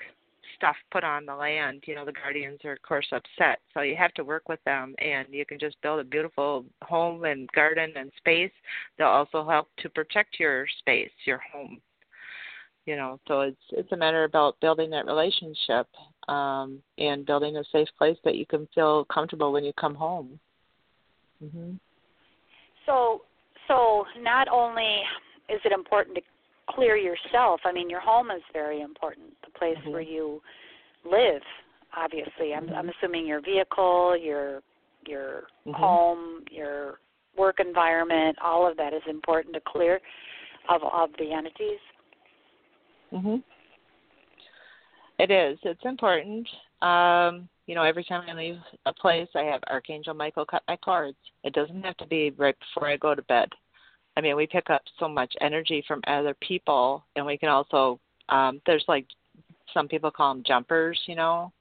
[0.56, 3.60] stuff put on the land, you know, the guardians are of course upset.
[3.74, 7.26] So you have to work with them and you can just build a beautiful home
[7.26, 8.52] and garden and space.
[8.98, 11.82] They'll also help to protect your space, your home.
[12.86, 15.88] You know, so it's it's a matter about building that relationship
[16.28, 20.40] um and building a safe place that you can feel comfortable when you come home.
[21.44, 21.80] Mhm.
[22.86, 23.24] So
[23.68, 25.02] so not only
[25.50, 26.22] is it important to
[26.70, 29.92] clear yourself, I mean your home is very important, the place Mhm.
[29.92, 30.42] where you
[31.04, 31.44] live,
[31.96, 32.54] obviously.
[32.54, 32.76] I'm Mhm.
[32.78, 34.64] I'm assuming your vehicle, your
[35.06, 35.76] your Mhm.
[35.76, 37.00] home, your
[37.36, 40.02] work environment, all of that is important to clear
[40.70, 41.80] of of the entities.
[43.12, 43.44] Mhm.
[45.18, 45.58] It is.
[45.64, 46.50] It's important.
[46.82, 50.78] Um, you know, every time I leave a place, I have Archangel Michael cut my
[50.78, 51.18] cords.
[51.44, 53.50] It doesn't have to be right before I go to bed.
[54.18, 58.00] I mean, we pick up so much energy from other people, and we can also
[58.30, 59.06] um, there's like
[59.74, 61.00] some people call them jumpers.
[61.06, 61.52] You know,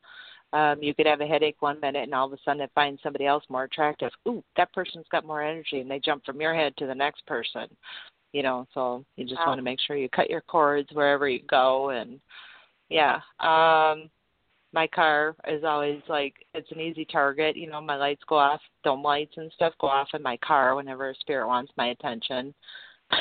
[0.52, 3.02] um, you could have a headache one minute, and all of a sudden, it finds
[3.02, 4.10] somebody else more attractive.
[4.28, 7.26] Ooh, that person's got more energy, and they jump from your head to the next
[7.26, 7.66] person.
[8.32, 9.48] You know, so you just Wow.
[9.48, 12.20] want to make sure you cut your cords wherever you go, and
[12.88, 13.20] yeah.
[13.40, 14.10] Um,
[14.74, 17.56] my car is always like it's an easy target.
[17.56, 20.74] You know, my lights go off, dome lights and stuff go off in my car
[20.74, 22.52] whenever a spirit wants my attention.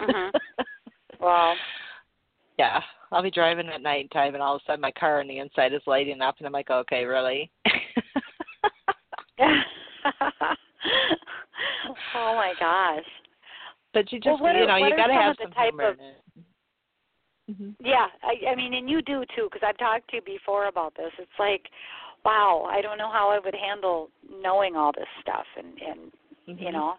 [0.00, 0.30] Mhm.
[1.20, 1.54] Well,
[2.58, 2.80] yeah,
[3.12, 5.38] I'll be driving at night time, and all of a sudden my car on the
[5.38, 7.50] inside is lighting up, and I'm like, okay, really?
[12.14, 13.04] oh my gosh.
[13.92, 15.72] but you Well, just, what you know, you got to have of the some type
[15.74, 15.96] of-
[17.48, 17.56] in it.
[17.56, 20.66] hmm Yeah, I, I mean, and you do too, because I've talked to you before
[20.66, 21.12] about this.
[21.18, 21.62] It's like,
[22.24, 24.08] wow, I don't know how I would handle
[24.42, 26.12] knowing all this stuff, and and
[26.58, 26.72] you Mhm.
[26.72, 26.96] know.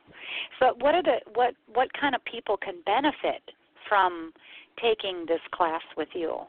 [0.59, 3.41] So, what are the what what kind of people can benefit
[3.87, 4.33] from
[4.81, 6.39] taking this class with you?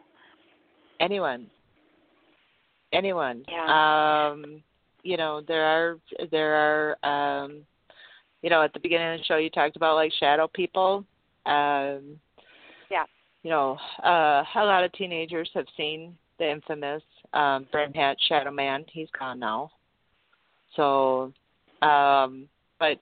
[1.00, 1.50] Anyone.
[2.92, 3.44] Anyone.
[3.48, 4.28] Yeah.
[4.30, 4.62] Um,
[5.02, 5.98] you know, there are
[6.30, 7.66] there are um
[8.42, 11.04] you know, at the beginning of the show you talked about like shadow people.
[11.46, 12.20] Um
[12.90, 13.04] yeah.
[13.46, 18.84] You know, uh a lot of teenagers have seen the infamous um Bernhardt Shadow Man.
[18.92, 19.70] He's gone now.
[20.74, 21.32] So
[21.80, 22.48] um
[22.80, 22.98] but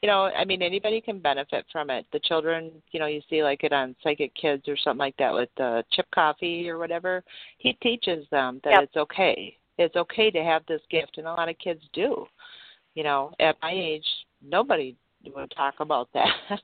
[0.00, 2.06] you know, I mean, anybody can benefit from it.
[2.10, 5.34] The children, you know, you see like it on Psychic Kids or something like that
[5.34, 7.22] with uh, Chip Coffey or whatever.
[7.58, 8.82] He teaches them that yep.
[8.84, 9.58] it's okay.
[9.76, 12.24] It's okay to have this gift, and a lot of kids do.
[12.94, 14.06] You know, at my age,
[14.42, 14.96] nobody
[15.36, 16.32] would talk about that.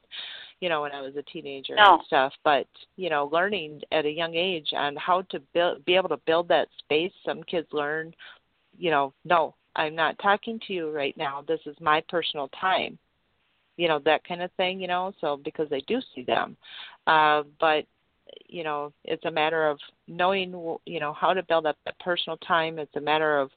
[0.61, 1.95] you know, when I was a teenager no.
[1.95, 2.33] and stuff.
[2.45, 2.67] But
[2.97, 6.49] you know, learning at a young age on how to build, be able to build
[6.49, 7.13] that space.
[7.25, 8.15] Some kids learn,
[8.77, 11.45] you know, no, I'm not talking to you right now.
[11.47, 12.99] This is my personal time
[13.79, 16.55] you know that kind of thing you know so because they do see them
[17.07, 17.87] uh but
[18.47, 20.51] you know it's a matter of knowing
[20.85, 23.51] you know how to build up that personal time it's a matter of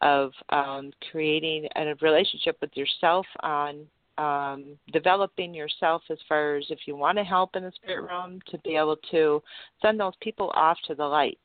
[0.00, 3.86] of um creating a relationship with yourself on
[4.18, 8.40] um developing yourself as far as if you want to help in the spirit realm
[8.50, 9.42] to be able to
[9.80, 11.38] send those people off to the light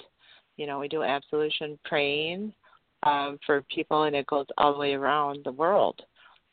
[0.58, 2.52] you know we do absolution praying
[3.04, 6.02] um for people and it goes all the way around the world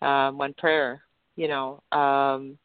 [0.02, 1.02] um one prayer
[1.40, 2.58] you know, um,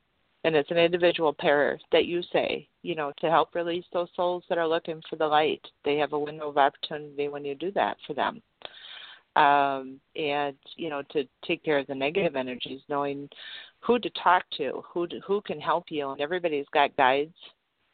[0.43, 4.43] and it's an individual prayer that you say, you know, to help release those souls
[4.49, 5.65] that are looking for the light.
[5.85, 8.41] They have a window of opportunity when you do that for them.
[9.35, 13.29] Um, and you know, to take care of the negative energies, knowing
[13.81, 17.35] who to talk to, who to, who can help you, and everybody's got guides.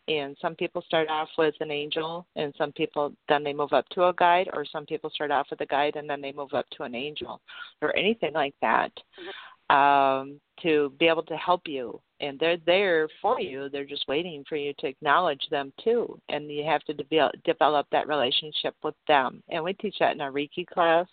[0.08, 3.88] And some people start off with an angel, and some people then they move up
[3.90, 6.54] to a guide, or some people start off with a guide and then they move
[6.54, 7.40] up to an angel,
[7.82, 8.92] or anything like that.
[9.20, 9.30] Mm-hmm
[9.72, 12.00] um, to be able to help you.
[12.19, 13.69] And they're there for you.
[13.69, 16.19] They're just waiting for you to acknowledge them too.
[16.30, 19.41] And you have to de- develop that relationship with them.
[19.50, 21.08] And we teach that in our Reiki class.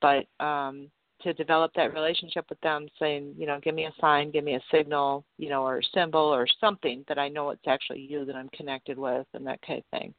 [0.00, 0.90] But um,
[1.22, 4.54] to develop that relationship with them, saying, you know, give me a sign, give me
[4.54, 8.24] a signal, you know, or a symbol or something that I know it's actually you
[8.24, 10.14] that I'm connected with, and that kind of thing.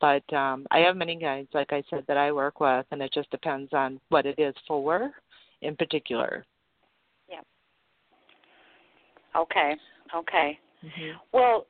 [0.00, 3.12] But um, I have many guides, like I said, that I work with, and it
[3.14, 5.12] just depends on what it is for
[5.62, 6.44] in particular.
[9.36, 9.74] Okay.
[10.14, 10.58] Okay.
[10.84, 11.16] Mm-hmm.
[11.32, 11.66] Well,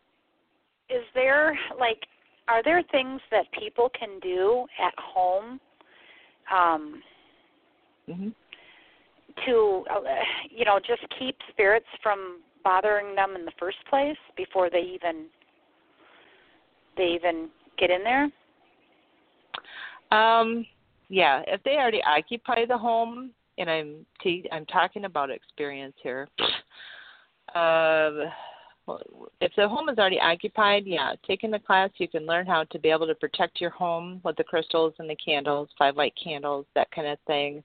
[0.90, 1.98] is there like
[2.48, 5.60] are there things that people can do at home
[6.52, 7.02] um
[8.08, 8.28] mm-hmm.
[9.46, 10.00] to uh,
[10.50, 15.26] you know just keep spirits from bothering them in the first place before they even
[16.96, 17.48] they even
[17.78, 18.30] get in there?
[20.10, 20.66] Um
[21.08, 26.28] yeah, if they already occupy the home and I'm te- I'm talking about experience here.
[27.54, 28.30] Uh,
[29.40, 32.78] if the home is already occupied, yeah, taking the class, you can learn how to
[32.78, 36.66] be able to protect your home with the crystals and the candles, five light candles,
[36.74, 37.62] that kind of thing.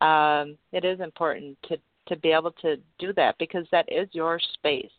[0.00, 4.38] Um, it is important to to be able to do that because that is your
[4.54, 4.90] space.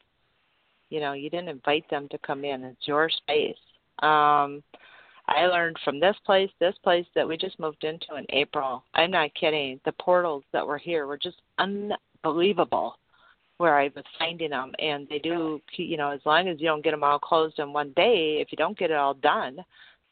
[0.89, 3.57] You know, you didn't invite them to come in; it's your space.
[3.99, 4.61] Um,
[5.29, 8.83] I learned from this place, this place that we just moved into in April.
[8.93, 9.79] I'm not kidding.
[9.85, 12.95] The portals that were here were just unbelievable
[13.57, 16.83] where I was finding them, and they do, you know, as long as you don't
[16.83, 19.57] get them all closed in one day, if you don't get it all done,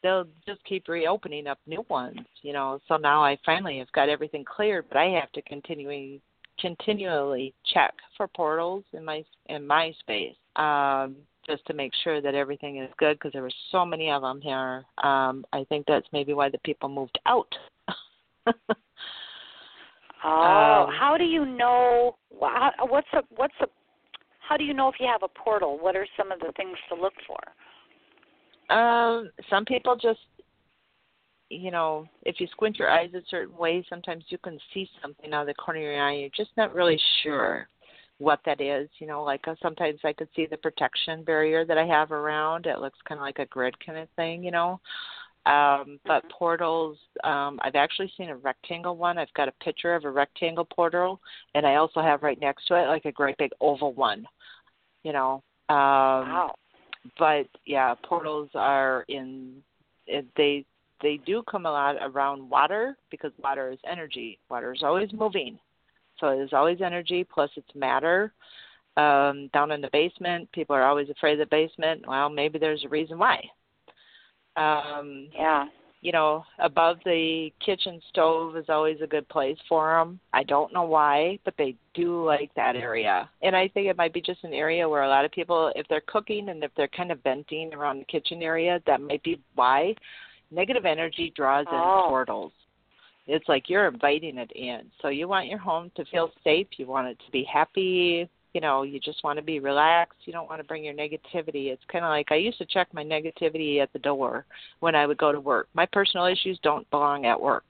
[0.02, 2.80] they'll just keep reopening up new ones, you know.
[2.88, 6.20] So now I finally have got everything cleared, but I have to continually
[6.58, 12.34] continually check for portals in my in my space um, just to make sure that
[12.34, 14.84] everything is good because there were so many of them here.
[15.02, 17.52] Um, I think that's maybe why the people moved out.
[20.28, 22.16] Oh, um, how do you know?
[22.30, 23.66] What's a what's a?
[24.40, 25.78] How do you know if you have a portal?
[25.80, 28.74] What are some of the things to look for?
[28.74, 30.18] Um, some people just,
[31.48, 35.32] you know, if you squint your eyes a certain way, sometimes you can see something
[35.32, 36.14] out of the corner of your eye.
[36.14, 37.68] You're just not really sure
[38.18, 38.88] what that is.
[38.98, 42.66] You know, like uh, sometimes I could see the protection barrier that I have around.
[42.66, 44.42] It looks kind of like a grid kind of thing.
[44.42, 44.80] You know,
[45.46, 46.36] um, but mm-hmm.
[46.36, 49.16] portals, um, I've actually seen a rectangle one.
[49.16, 51.20] I've got a picture of a rectangle portal,
[51.54, 54.26] and I also have right next to it like a great big oval one.
[55.04, 55.34] You know.
[55.68, 56.54] Um, wow.
[57.16, 59.62] But yeah, portals are in.
[60.08, 60.64] It, they
[61.00, 64.40] they do come a lot around water because water is energy.
[64.50, 65.60] Water is always moving,
[66.18, 67.22] so there's always energy.
[67.22, 68.32] Plus, it's matter.
[68.96, 72.04] Um, down in the basement, people are always afraid of the basement.
[72.08, 73.44] Well, maybe there's a reason why.
[74.56, 75.66] Um, yeah.
[76.02, 80.20] you know, above the kitchen stove is always a good place for them.
[80.32, 83.28] I don't know why, but they do like that area.
[83.42, 85.86] And I think it might be just an area where a lot of people, if
[85.88, 89.40] they're cooking and if they're kind of venting around the kitchen area, that might be
[89.56, 89.94] why.
[90.50, 91.74] Negative energy draws Oh.
[92.04, 92.52] in portals.
[93.26, 94.82] It's like you're inviting it in.
[95.02, 96.68] So you want your home to feel safe.
[96.76, 98.28] You want it to be happy.
[98.56, 100.20] You know, you just want to be relaxed.
[100.24, 101.66] You don't want to bring your negativity.
[101.66, 104.46] It's kind of like I used to check my negativity at the door
[104.80, 105.68] when I would go to work.
[105.74, 107.66] My personal issues don't belong at work.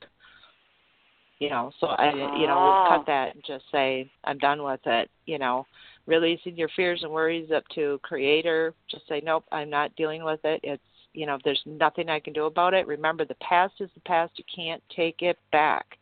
[1.40, 2.86] You know, so I, you know, would Oh.
[2.88, 5.10] cut that and just say I'm done with it.
[5.24, 5.66] You know,
[6.06, 8.72] releasing your fears and worries up to Creator.
[8.88, 10.60] Just say nope, I'm not dealing with it.
[10.62, 10.80] It's
[11.14, 12.86] you know, there's nothing I can do about it.
[12.86, 14.34] Remember, the past is the past.
[14.36, 15.98] You can't take it back.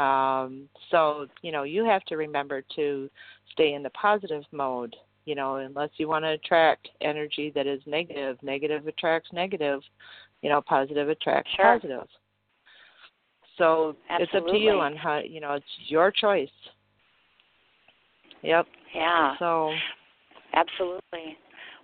[0.00, 3.10] Um, so, you know, you have to remember to
[3.52, 4.96] stay in the positive mode,
[5.26, 8.38] you know, unless you want to attract energy that is negative.
[8.42, 9.80] Negative attracts negative,
[10.40, 11.78] you know, positive attracts Sure.
[11.78, 12.08] positive.
[13.58, 16.48] So it's up to you on how, you know, it's your choice.
[18.42, 18.66] Yep.
[18.94, 19.74] Yeah, So,
[20.54, 21.36] absolutely.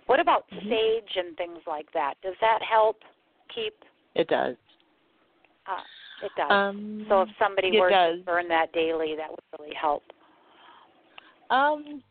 [0.07, 0.69] What about Mhm.
[0.69, 2.19] sage and things like that?
[2.21, 3.03] Does that help
[3.49, 3.75] keep?
[4.15, 4.57] it does.
[5.67, 5.83] Uh,
[6.23, 6.51] it does.
[6.51, 8.19] Um, so if somebody were does.
[8.19, 10.03] to burn that daily, that would really help.
[11.49, 12.01] Um,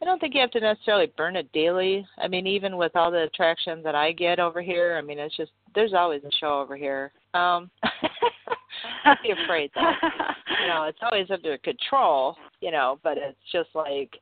[0.00, 2.06] I don't think you have to necessarily burn it daily.
[2.18, 5.36] I mean, even with all the attraction that I get over here, I mean, it's
[5.36, 7.12] just there's always a show over here.
[7.34, 7.70] Um,
[9.04, 9.92] don't be afraid though.
[10.60, 12.36] You know, it's always under control.
[12.60, 14.20] You know, but it's just like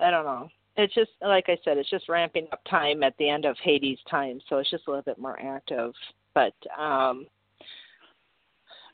[0.00, 0.48] I don't know.
[0.76, 3.98] It's just like I said, it's just ramping up time at the end of Hades
[4.10, 5.92] time, so it's just a little bit more active.
[6.34, 7.26] But um,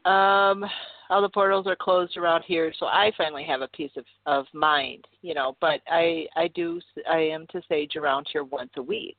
[0.07, 0.65] um,
[1.11, 4.47] all the portals are closed around here, so I finally have a peace of of
[4.53, 5.57] mind, you know.
[5.61, 9.19] But I I do I am to sage around here once a week.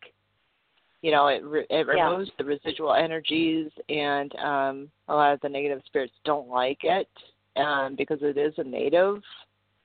[1.01, 2.09] You know, it re- it Yeah.
[2.09, 7.09] removes the residual energies, and um, a lot of the negative spirits don't like it
[7.55, 9.21] um, because it is a native.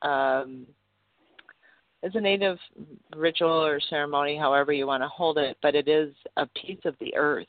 [0.03, 0.66] Um,
[2.03, 2.59] it's a native
[3.14, 6.96] ritual or ceremony, however you want to hold it, but it is a piece of
[6.98, 7.46] the earth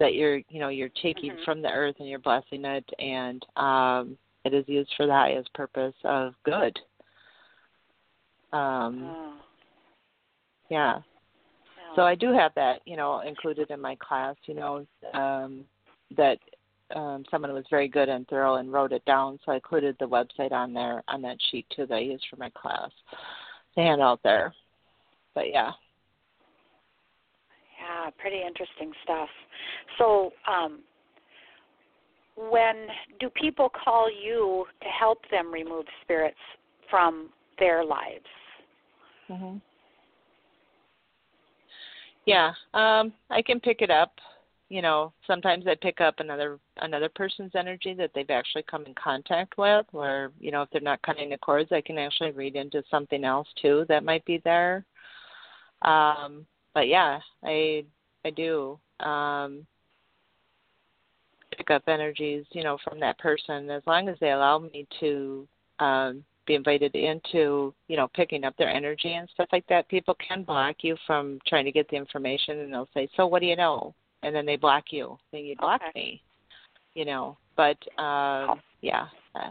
[0.00, 1.44] that you're you know you're taking Mhm.
[1.44, 5.52] from the earth and you're blessing it and um it is used for the highest
[5.52, 6.76] purpose of good.
[8.52, 9.34] Um Oh,
[10.70, 11.02] yeah.
[11.94, 15.64] So i do have that you know included in my class you know um
[16.16, 16.38] that
[16.94, 20.08] um someone was very good and thorough and wrote it down so i included the
[20.08, 22.90] website on there on that sheet too that i used for my class.
[23.76, 24.52] To hand out there.
[25.34, 25.72] But yeah
[27.90, 29.28] Yeah, pretty interesting stuff.
[29.98, 30.80] So, um,
[32.36, 32.86] when
[33.18, 36.38] do people call you to help them remove spirits
[36.88, 38.24] from their lives?
[39.28, 39.56] hmm
[42.26, 44.12] Yeah, um, I can pick it up.
[44.68, 48.94] You know, sometimes I pick up another another person's energy that they've actually come in
[48.94, 52.54] contact with, or you know, if they're not cutting the cords, I can actually read
[52.54, 54.84] into something else too that might be there.
[55.82, 57.84] Um, but yeah, I
[58.24, 59.66] I do um,
[61.56, 65.46] pick up energies, you know, from that person as long as they allow me to
[65.78, 69.88] um, be invited into, you know, picking up their energy and stuff like that.
[69.88, 73.40] People can block you from trying to get the information, and they'll say, "So what
[73.40, 75.18] do you know?" And then they block you.
[75.32, 75.92] Then you block Okay.
[75.94, 76.22] me,
[76.94, 77.36] you know.
[77.56, 79.50] But um, yeah, uh,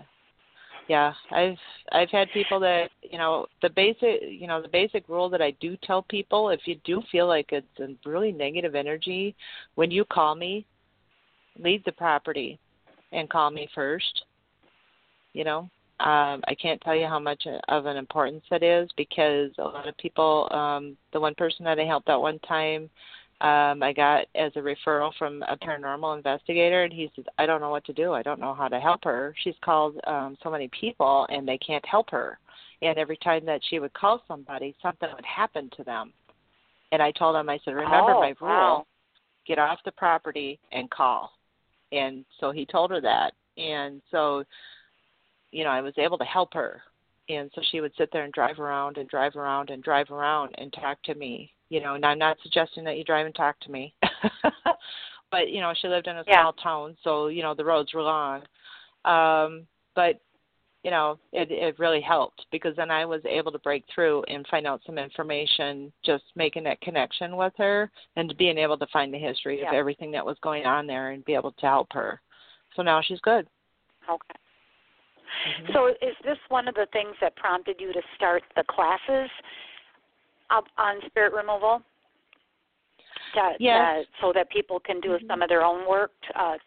[0.90, 1.58] yeah, I've
[1.92, 5.52] I've had people that you know the basic you know the basic rule that I
[5.62, 9.36] do tell people if you do feel like it's a really negative energy,
[9.76, 10.66] when you call me,
[11.60, 12.60] leave the property
[13.12, 14.24] and call me first.
[15.34, 15.60] You know,
[16.00, 19.88] um, I can't tell you how much of an importance that is because a lot
[19.88, 22.90] of people, um, the one person that I helped out one time,
[23.42, 27.62] um, I got as a referral from a paranormal investigator, and he says, I don't
[27.62, 28.14] know what to do.
[28.14, 29.34] I don't know how to help her.
[29.44, 32.38] She's called um, so many people, and they can't help her.
[32.82, 36.12] And every time that she would call somebody, something would happen to them.
[36.92, 38.86] And I told him, I said, remember Oh, my rule wow.
[39.46, 41.32] get off the property and call.
[41.92, 43.34] And so he told her that.
[43.58, 44.44] And so,
[45.52, 46.82] you know, I was able to help her.
[47.30, 50.56] And so she would sit there and drive around and drive around and drive around
[50.58, 51.52] and talk to me.
[51.70, 53.94] You know, and I'm not suggesting that you drive and talk to me.
[55.32, 56.42] but, you know, she lived in a Yeah.
[56.42, 58.44] small town, so, you know, the roads were long.
[59.06, 60.20] Um, but
[60.84, 64.48] you know, it it really helped because then I was able to break through and
[64.48, 69.14] find out some information, just making that connection with her and being able to find
[69.14, 69.70] the history Yeah.
[69.70, 72.22] of everything that was going on there and be able to help her.
[72.76, 73.48] So now she's good.
[74.08, 74.36] Okay.
[75.46, 75.74] Mhm.
[75.74, 79.30] So is this one of the things that prompted you to start the classes
[80.50, 81.82] up on spirit removal?
[83.34, 84.06] to, Yes.
[84.06, 85.28] to, so that people can do Mhm.
[85.28, 86.58] some of their own work uh,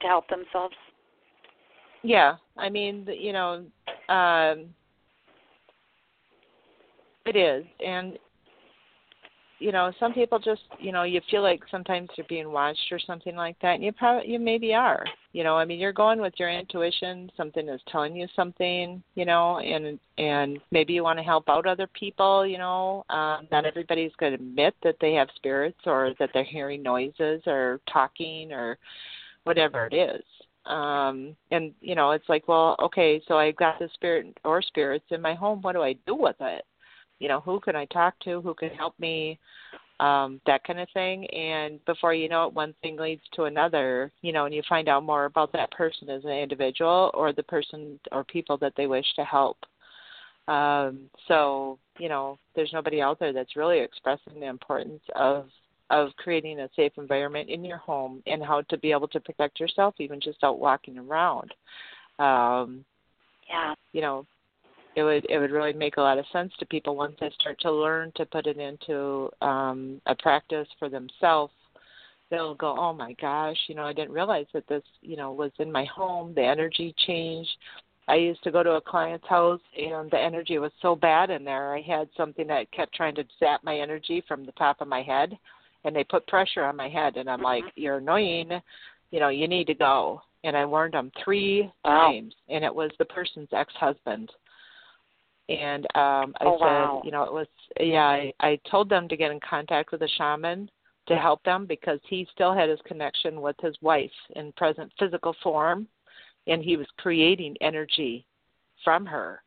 [0.00, 0.76] to help themselves?
[2.02, 3.64] Yeah, I mean, you know,
[4.08, 4.74] um,
[7.24, 8.18] it is, and
[9.58, 12.98] you know, some people just, you know, you feel like sometimes you're being watched or
[12.98, 15.04] something like that, and you probably, you maybe are.
[15.32, 17.30] You know, I mean, you're going with your intuition.
[17.36, 21.66] Something is telling you something, you know, and and maybe you want to help out
[21.66, 22.46] other people.
[22.46, 26.44] You know, um, not everybody's going to admit that they have spirits or that they're
[26.44, 28.78] hearing noises or talking or
[29.44, 30.22] whatever it is
[30.66, 35.04] um and you know it's like well okay so I've got the spirit or spirits
[35.10, 36.64] in my home what do i do with it
[37.24, 38.42] you know who can i talk to?
[38.42, 39.38] Who can help me?
[39.98, 41.26] Um that kind of thing.
[41.30, 44.88] And before you know it one thing leads to another you know and you find
[44.90, 48.86] out more about that person as an individual or the person or people that they
[48.86, 49.56] wish to help.
[50.48, 55.48] Um so you know there's nobody out there that's really expressing the importance of
[55.88, 59.60] of creating a safe environment in your home and how to be able to protect
[59.60, 61.50] yourself even just out walking around.
[62.18, 62.84] Um
[63.48, 63.74] Yeah.
[63.94, 64.26] you know
[64.96, 67.58] it would it would really make a lot of sense to people once they start
[67.60, 71.52] to learn to put it into um a practice for themselves.
[72.30, 75.52] They'll go oh my gosh you know i didn't realize that this you know was
[75.58, 76.32] in my home.
[76.34, 77.50] The energy changed.
[78.06, 81.42] I used to go to a client's house and the energy was so bad in
[81.42, 81.74] there.
[81.74, 85.00] I had something that kept trying to zap my energy from the top of my
[85.02, 85.36] head
[85.84, 87.44] and they put pressure on my head and i'm Mhm.
[87.44, 88.60] like you're annoying.
[89.10, 90.22] You know you need to go.
[90.44, 92.08] And i warned them three Wow.
[92.08, 94.30] times and it was the person's ex husband
[95.48, 97.02] and um i Oh, said wow.
[97.04, 97.46] you know it was
[97.80, 100.70] yeah i i told them to get in contact with a shaman
[101.06, 105.36] to help them because he still had his connection with his wife in present physical
[105.42, 105.86] form
[106.46, 108.26] and he was creating energy
[108.82, 109.42] from her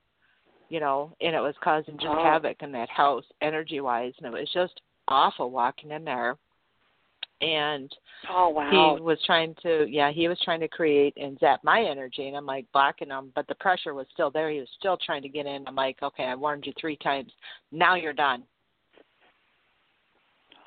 [0.70, 2.24] you know and it was causing just Oh.
[2.24, 6.38] havoc in that house energy wise and it was just awful walking in there
[7.42, 7.94] and
[8.30, 8.96] Oh wow.
[8.98, 12.36] he was trying to yeah he was trying to create and zap my energy and
[12.36, 15.30] i'm like blocking him but the pressure was still there he was still trying to
[15.30, 17.32] get in i'm like okay i warned you three times
[17.72, 18.44] now you're done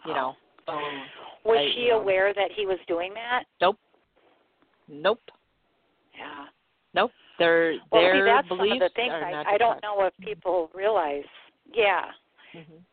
[0.07, 0.35] you know
[0.69, 1.03] oh
[1.45, 2.01] was I- she you know.
[2.01, 3.45] aware that he was doing that?
[3.61, 3.79] nope
[4.89, 5.21] nope
[6.17, 6.45] Yeah.
[6.95, 7.11] nope
[7.41, 10.71] their Well, their see, that's some of the things I, I don't know if people
[10.75, 11.25] realize.
[11.73, 12.05] Yeah.
[12.55, 12.85] Mhm.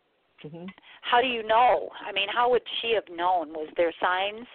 [0.44, 0.70] Mhm.
[1.02, 1.90] How do you know?
[2.06, 3.54] I mean, how would she have known?
[3.54, 4.48] Was there signs?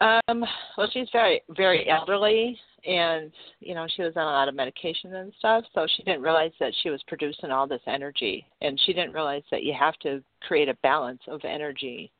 [0.00, 0.44] Um,
[0.76, 5.14] well, she's very, very elderly, and you know she was on a lot of medication
[5.14, 8.92] and stuff, so she didn't realize that she was producing all this energy, and she
[8.92, 12.12] didn't realize that you have to create a balance of energy,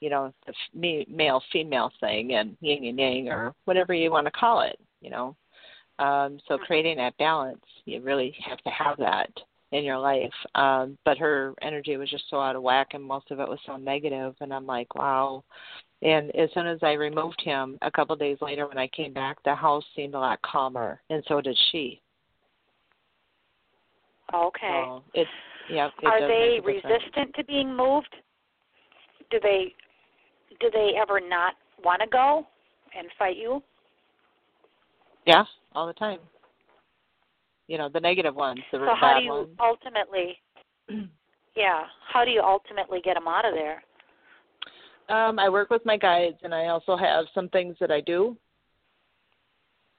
[0.00, 4.26] you know, the f- male female thing and yin and yang or whatever you want
[4.26, 5.36] to call it, you know.
[5.98, 9.30] Um, so creating that balance, you really have to have that
[9.72, 10.32] in your life.
[10.54, 13.58] Um, but her energy was just so out of whack, and most of it was
[13.66, 15.42] so negative, and I'm like, wow
[16.02, 19.12] and as soon as I removed him, a couple of days later when I came
[19.12, 22.00] back, the house seemed a lot calmer, and so did she.
[24.34, 24.82] Okay.
[24.84, 25.26] So it,
[25.70, 25.88] yeah.
[26.02, 27.02] It Are they make a difference.
[27.04, 28.14] resistant to being moved?
[29.30, 29.74] Do they
[30.60, 32.46] do they ever not want to go
[32.96, 33.62] and fight you?
[35.26, 35.44] Yeah,
[35.74, 36.18] all the time.
[37.68, 39.48] You know, the negative ones, the So how do you ones.
[39.60, 40.38] ultimately
[41.56, 43.82] yeah, how do you ultimately get them out of there?
[45.08, 48.36] Um, I work with my guides, and I also have some things that I do.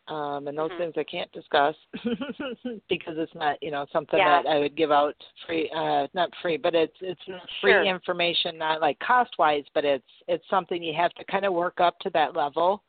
[0.09, 0.77] Um, and those Mhm.
[0.77, 1.75] things I can't discuss
[2.87, 4.41] because it's not, you know, something Yeah.
[4.41, 7.21] that I would give out free, uh, not free, but it's it's
[7.59, 7.83] free Sure.
[7.83, 11.81] information, not like cost wise, but it's it's something you have to kind of work
[11.81, 12.83] up to that level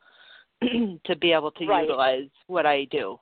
[0.61, 1.81] to be able to Right.
[1.81, 3.19] utilize what I do.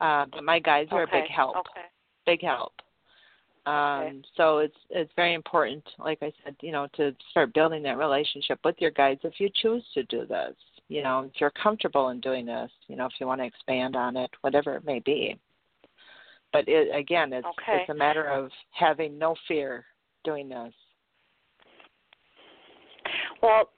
[0.00, 1.86] Uh, but my guides are a big help Okay.
[2.26, 2.72] big help.
[3.66, 7.98] Um, so it's it's very important, like I said, you know, to start building that
[7.98, 10.54] relationship with your guides if you choose to do this.
[10.88, 13.96] You know, if you're comfortable in doing this, you know, if you want to expand
[13.96, 15.38] on it, whatever it may be.
[16.52, 17.82] But it, again, it's Okay.
[17.82, 19.84] it's a matter of having no fear
[20.24, 20.72] doing this.
[23.42, 23.70] Well,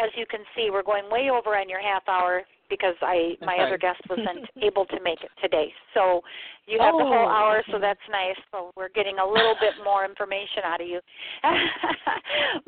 [0.00, 3.56] as you can see, we're going way over on your half hour because I my
[3.56, 3.66] sorry.
[3.66, 5.72] other guest wasn't able to make it today.
[5.94, 6.20] So
[6.66, 8.36] you have the whole Oh, hour, so that's nice.
[8.50, 11.00] So we're getting a little bit more information out of you.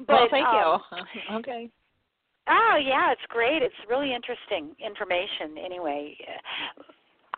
[0.07, 1.37] but well, thank um, you.
[1.37, 1.71] okay.
[2.49, 3.63] Oh yeah, it's great.
[3.63, 5.59] It's really interesting information.
[5.65, 6.17] Anyway,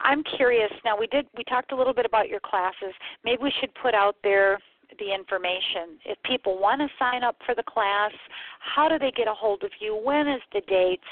[0.01, 0.71] I'm curious.
[0.85, 2.95] Now we did we talked a little bit about your classes.
[3.25, 4.59] Maybe we should put out there
[4.99, 5.99] the information.
[6.05, 8.13] If people want to sign up for the class,
[8.61, 9.95] how do they get a hold of you?
[9.95, 11.03] When is the dates?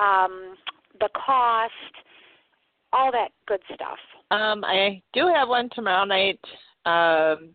[0.00, 0.54] Um,
[1.00, 1.72] the cost,
[2.92, 3.98] all that good stuff.
[4.30, 6.40] Um, I do have one tomorrow night.
[6.86, 7.50] Um,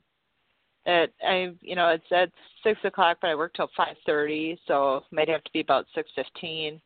[0.86, 2.30] at I you know it's at
[2.64, 6.10] six o'clock, but I work till five thirty, so might have to be about six
[6.16, 6.82] fifteen.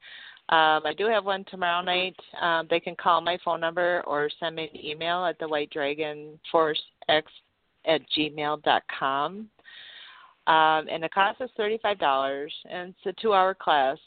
[0.50, 2.16] Um, I do have one tomorrow night.
[2.42, 5.72] Um, they can call my phone number or send me an email at the White
[5.72, 7.30] Dragon Force X
[7.86, 9.50] at gmail dot com.
[10.48, 13.98] Um, and the cost is thirty five dollars, and it's a two hour class.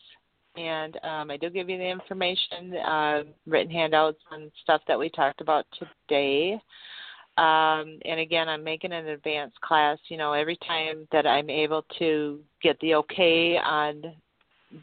[0.57, 5.09] And um, I do give you the information, uh, written handouts and stuff that we
[5.09, 6.61] talked about today.
[7.39, 9.99] Um, and again, I'm making an advanced class.
[10.09, 14.03] You know, every time that I'm able to get the okay on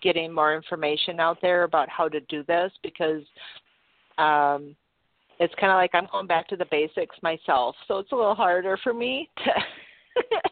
[0.01, 3.23] getting more information out there about how to do this, because
[4.17, 4.75] um,
[5.39, 7.75] it's kind of like I'm going back to the basics myself.
[7.87, 9.51] So it's a little harder for me to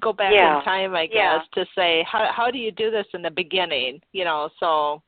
[0.00, 0.58] go back yeah.
[0.58, 1.62] in time, I guess, yeah.
[1.62, 4.00] to say how how do you do this in the beginning?
[4.12, 5.02] You know, so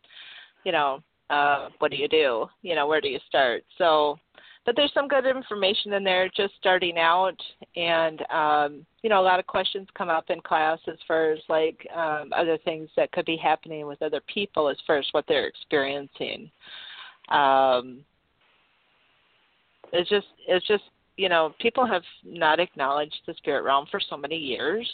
[0.64, 2.46] you know, uh, what do you do?
[2.62, 3.64] You know, where do you start?
[3.78, 4.18] So
[4.66, 7.40] but there's some good information in there just starting out
[7.76, 11.38] and um you know a lot of questions come up in class as far as
[11.48, 15.24] like um other things that could be happening with other people as far as what
[15.28, 16.50] they're experiencing
[17.30, 18.00] um
[19.92, 20.84] it's just it's just
[21.16, 24.88] you know people have not acknowledged the spirit realm for so many years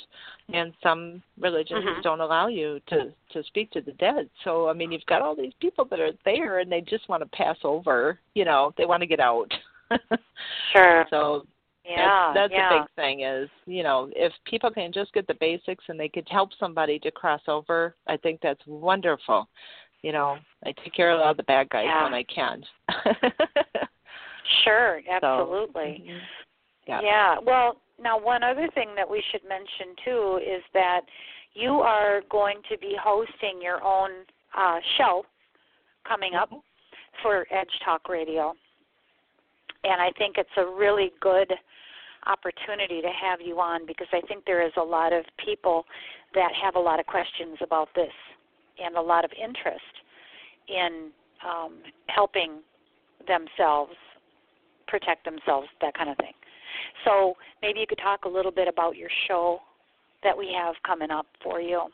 [0.53, 2.01] and some religions mm-hmm.
[2.03, 5.37] don't allow you to to speak to the dead so i mean you've got all
[5.37, 8.87] these people that are there and they just want to pass over you know they
[8.87, 9.53] want to get out
[10.73, 11.45] sure so
[11.85, 12.79] yeah that's, that's yeah.
[12.79, 16.09] a big thing is you know if people can just get the basics and they
[16.09, 19.49] could help somebody to cross over i think that's wonderful
[20.03, 22.05] you know i take care of all the bad guys yeah.
[22.05, 22.63] when i can
[24.65, 26.03] Sure, absolutely.
[26.05, 26.19] So, mm-hmm.
[26.89, 27.01] yeah.
[27.03, 27.35] yeah.
[27.45, 31.03] Well, now one other thing that we should mention too is that
[31.55, 34.11] you are going to be hosting your own
[34.57, 35.25] uh, show
[36.07, 36.59] coming up mm-hmm.
[37.23, 38.55] for Edge Talk Radio.
[39.85, 41.53] And I think it's a really good
[42.27, 45.85] opportunity to have you on because I think there is a lot of people
[46.35, 48.13] that have a lot of questions about this
[48.83, 49.83] and a lot of interest
[50.69, 51.11] in
[51.45, 52.61] um, helping
[53.27, 53.93] themselves
[54.93, 56.35] protect themselves, that kind of thing.
[57.07, 59.59] So maybe you could talk a little bit about your show
[60.23, 61.85] that we have coming up for you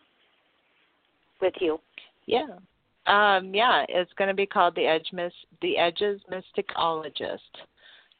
[1.40, 1.78] with you.
[2.26, 2.58] Yeah.
[3.06, 5.32] Um, yeah, it's going to be called the Edge Mis-
[5.62, 7.38] the Edges Mysticologist.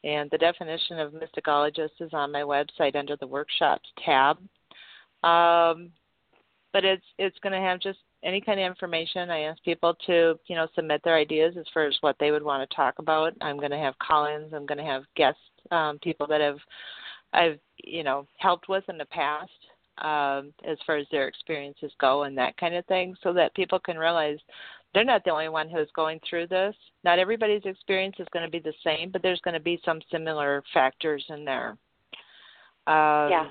[0.04, 4.38] And the definition of mysticologist is on my website under the workshops tab.
[5.24, 5.90] Um,
[6.72, 9.30] but it's it's going to have just any kind of information.
[9.30, 12.42] I ask people to, you know, submit their ideas as far as what they would
[12.42, 13.32] want to talk about.
[13.40, 14.52] I'm going to have call-ins.
[14.52, 15.38] I'm going to have guest
[15.70, 16.58] um, people that have
[17.32, 19.50] I've, you know, helped with in the past
[19.98, 23.78] um, as far as their experiences go and that kind of thing, so that people
[23.78, 24.38] can realize
[24.94, 26.74] they're not the only one who's going through this.
[27.04, 30.00] Not everybody's experience is going to be the same, but there's going to be some
[30.10, 31.76] similar factors in there.
[32.86, 33.46] Um, yeah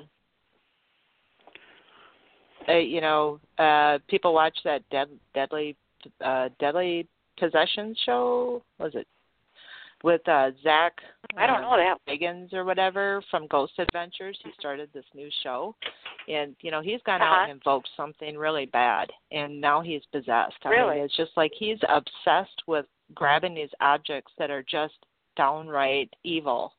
[2.68, 5.76] uh, you know, uh, people watch that dead, deadly,
[6.24, 7.08] uh, deadly
[7.40, 8.62] possession show.
[8.80, 9.08] Was it
[10.04, 10.94] with uh, Zak?
[11.38, 14.38] I don't know that Higgins or whatever from Ghost Adventures.
[14.44, 15.76] He started this new show,
[16.28, 17.34] and you know he's gone uh-huh.
[17.34, 20.58] out and invoked something really bad, and now he's possessed.
[20.64, 20.96] I really?
[20.96, 24.96] mean, it's just like he's obsessed with grabbing these objects that are just
[25.36, 26.74] downright evil.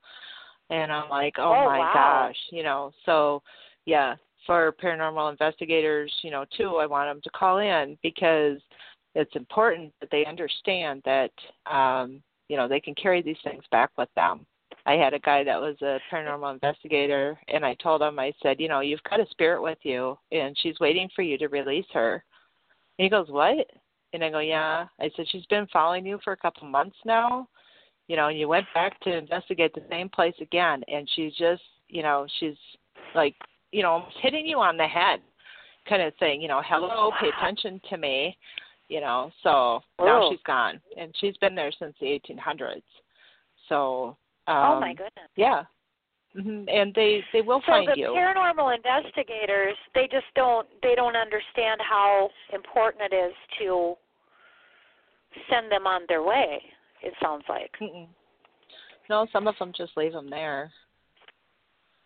[0.70, 2.28] And I'm like, oh, oh my wow.
[2.28, 2.93] gosh, you know.
[3.07, 3.43] So,
[3.86, 4.16] yeah,
[4.49, 8.59] for paranormal investigators, you know, too, I want them to call in because
[9.14, 11.30] it's important that they understand that,
[11.70, 14.46] um, you know, they can carry these things back with them.
[14.86, 18.59] I had a guy that was a paranormal investigator, and I told him, I said,
[18.59, 21.84] you know, you've got a spirit with you, and she's waiting for you to release
[21.92, 22.24] her.
[22.99, 23.66] And he goes, what?
[24.14, 24.86] And I go, yeah.
[24.99, 27.49] I said, she's been following you for a couple months now,
[28.07, 31.62] you know, and you went back to investigate the same place again, and she's just,
[31.88, 32.57] you know, she's
[33.14, 33.34] like
[33.72, 35.20] you know, hitting you on the head,
[35.88, 38.36] kind of saying, you know, hello, pay attention to me,
[38.88, 39.30] you know.
[39.42, 40.30] So now oh.
[40.30, 42.82] she's gone, and she's been there since the 1800s.
[43.68, 44.16] So.
[44.46, 45.28] Um, oh my goodness.
[45.36, 45.64] Yeah.
[46.36, 46.68] Mm-hmm.
[46.68, 48.08] And they they will so find the you.
[48.08, 53.94] paranormal investigators, they just don't they don't understand how important it is to
[55.50, 56.62] send them on their way.
[57.02, 57.70] It sounds like.
[57.80, 58.06] Mm-mm.
[59.08, 60.70] No, some of them just leave them there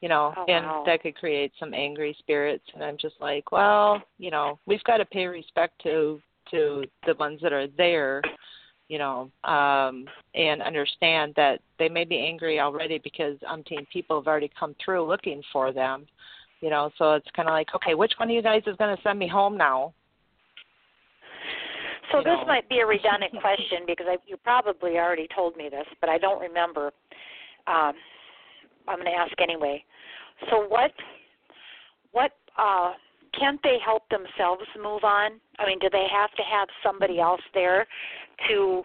[0.03, 0.83] you know, oh, and wow.
[0.85, 2.65] that could create some angry spirits.
[2.75, 7.15] And I'm just like, well, you know, we've got to pay respect to to the
[7.15, 8.21] ones that are there,
[8.89, 14.27] you know, um, and understand that they may be angry already because umpteen people have
[14.27, 16.05] already come through looking for them,
[16.61, 16.91] you know.
[16.99, 19.21] So it's kind of like, okay, which one of you guys is going to send
[19.21, 19.95] me home now?
[22.11, 22.47] So you this know.
[22.47, 26.19] might be a redundant question because I, you probably already told me this, but I
[26.19, 26.87] don't remember.
[27.69, 27.93] Um,
[28.89, 29.85] I'm going to ask anyway.
[30.51, 30.93] So what
[32.13, 32.93] what uh
[33.39, 35.33] can't they help themselves move on?
[35.59, 37.87] I mean, do they have to have somebody else there
[38.49, 38.83] to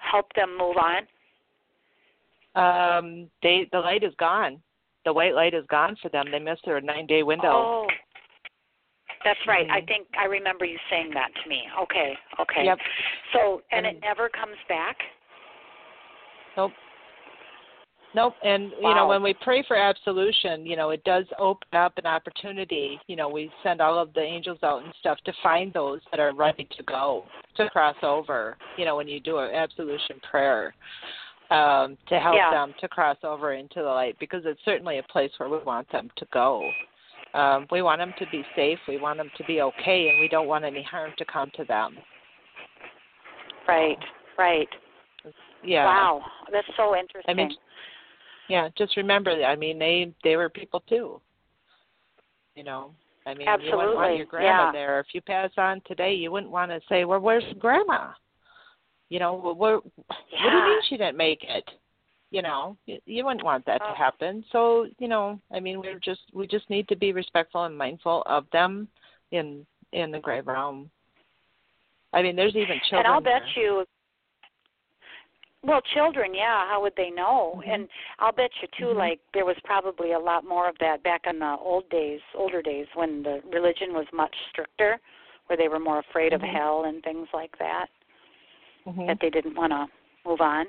[0.00, 1.02] help them move on?
[2.54, 4.60] Um, they the light is gone.
[5.04, 6.26] The white light is gone for them.
[6.30, 7.52] They missed their nine day window.
[7.52, 7.86] Oh,
[9.24, 9.66] that's right.
[9.66, 9.72] Mm-hmm.
[9.72, 11.62] I think I remember you saying that to me.
[11.82, 12.64] Okay, okay.
[12.64, 12.78] Yep.
[13.32, 14.96] So, and, And- it never comes back.
[16.56, 16.72] Nope.
[18.14, 18.34] Nope.
[18.42, 22.06] And you know, when we pray for absolution, you know, it does open up an
[22.06, 22.98] opportunity.
[23.06, 26.18] You know, we send all of the angels out and stuff to find those that
[26.18, 27.24] are ready to go
[27.56, 28.56] to cross over.
[28.76, 30.74] You know, when you do an absolution prayer,
[31.50, 32.50] um, to help Yeah.
[32.50, 35.88] them to cross over into the light, because it's certainly a place where we want
[35.90, 36.70] them to go.
[37.34, 38.78] Um, we want them to be safe.
[38.88, 41.64] We want them to be okay, and we don't want any harm to come to
[41.64, 41.96] them.
[43.66, 43.98] Right,
[44.38, 44.68] right.
[45.62, 45.84] Yeah.
[45.84, 47.30] Wow, that's so interesting.
[47.30, 47.50] I mean,
[48.48, 49.44] yeah, just remember that.
[49.46, 51.20] I mean, they they were people too.
[52.54, 52.92] You know,
[53.26, 54.72] I mean, you wouldn't want your grandma yeah.
[54.72, 55.00] there.
[55.00, 58.12] If you pass on today, you wouldn't want to say, "Well, where's grandma?"
[59.10, 61.64] You know, well, where, what do you mean she didn't make it?
[62.30, 63.86] You know, you, you wouldn't want that Oh.
[63.86, 63.94] to uh.
[63.94, 64.44] happen.
[64.52, 68.22] So, you know, I mean, we're just we just need to be respectful and mindful
[68.26, 68.88] of them
[69.30, 70.90] in in the grave realm.
[72.12, 73.06] I mean, there's even children.
[73.06, 73.64] and I'll bet there.
[73.64, 73.84] you.
[75.62, 76.68] Well, children, yeah.
[76.68, 77.60] How would they know?
[77.64, 77.74] Mhm.
[77.74, 77.88] And
[78.20, 78.94] I'll bet you too.
[78.94, 78.96] Mhm.
[78.96, 82.62] Like there was probably a lot more of that back in the old days, older
[82.62, 85.00] days when the religion was much stricter,
[85.46, 86.52] where they were more afraid of Mhm.
[86.52, 87.88] hell and things like that.
[88.86, 89.06] Mhm.
[89.06, 89.88] That they didn't want to
[90.24, 90.66] move on.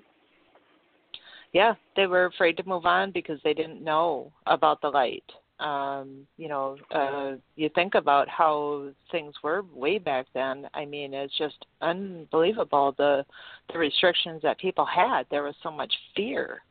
[1.51, 5.23] yeah they were afraid to move on because they didn't know about the light
[5.60, 10.68] um you know uh you think about how things were way back then.
[10.74, 13.26] I mean it's just unbelievable the
[13.72, 15.24] the restrictions that people had.
[15.30, 16.62] There was so much fear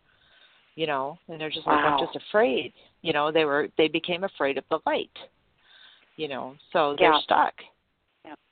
[0.75, 2.73] you know and they're just like i'm just afraid.
[3.03, 5.11] You know they were they became afraid of the light
[6.17, 7.55] you know so they're stuck.
[7.59, 7.67] Yeah.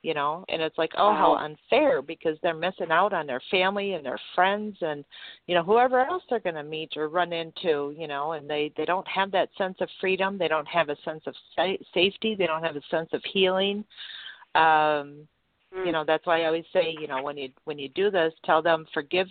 [0.03, 0.45] You know?
[0.49, 4.19] And it's like oh how unfair because they're missing out on their family and their
[4.35, 5.05] friends and
[5.47, 8.33] you know whoever else they're going to meet or run into you know?
[8.33, 10.39] And they they don't have that sense of freedom.
[10.39, 12.35] They don't have a sense of sa- safety.
[12.35, 13.85] They don't have a sense of healing.
[14.55, 15.29] Um
[15.75, 15.87] Mm.
[15.87, 18.33] you know that's why i always say you know when you when you do this
[18.45, 19.27] tell them forgive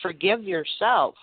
[0.00, 1.14] forgive yourself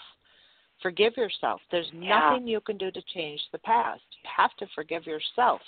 [0.82, 2.20] forgive yourself there's Yeah.
[2.20, 5.62] nothing you can do to change the past you have to forgive yourself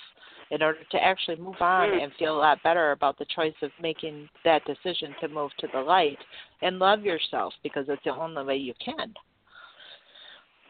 [0.51, 2.03] in order to actually move on Mm.
[2.03, 5.67] and feel a lot better about the choice of making that decision to move to
[5.67, 6.19] the light
[6.61, 9.13] and love yourself because it's the only way you can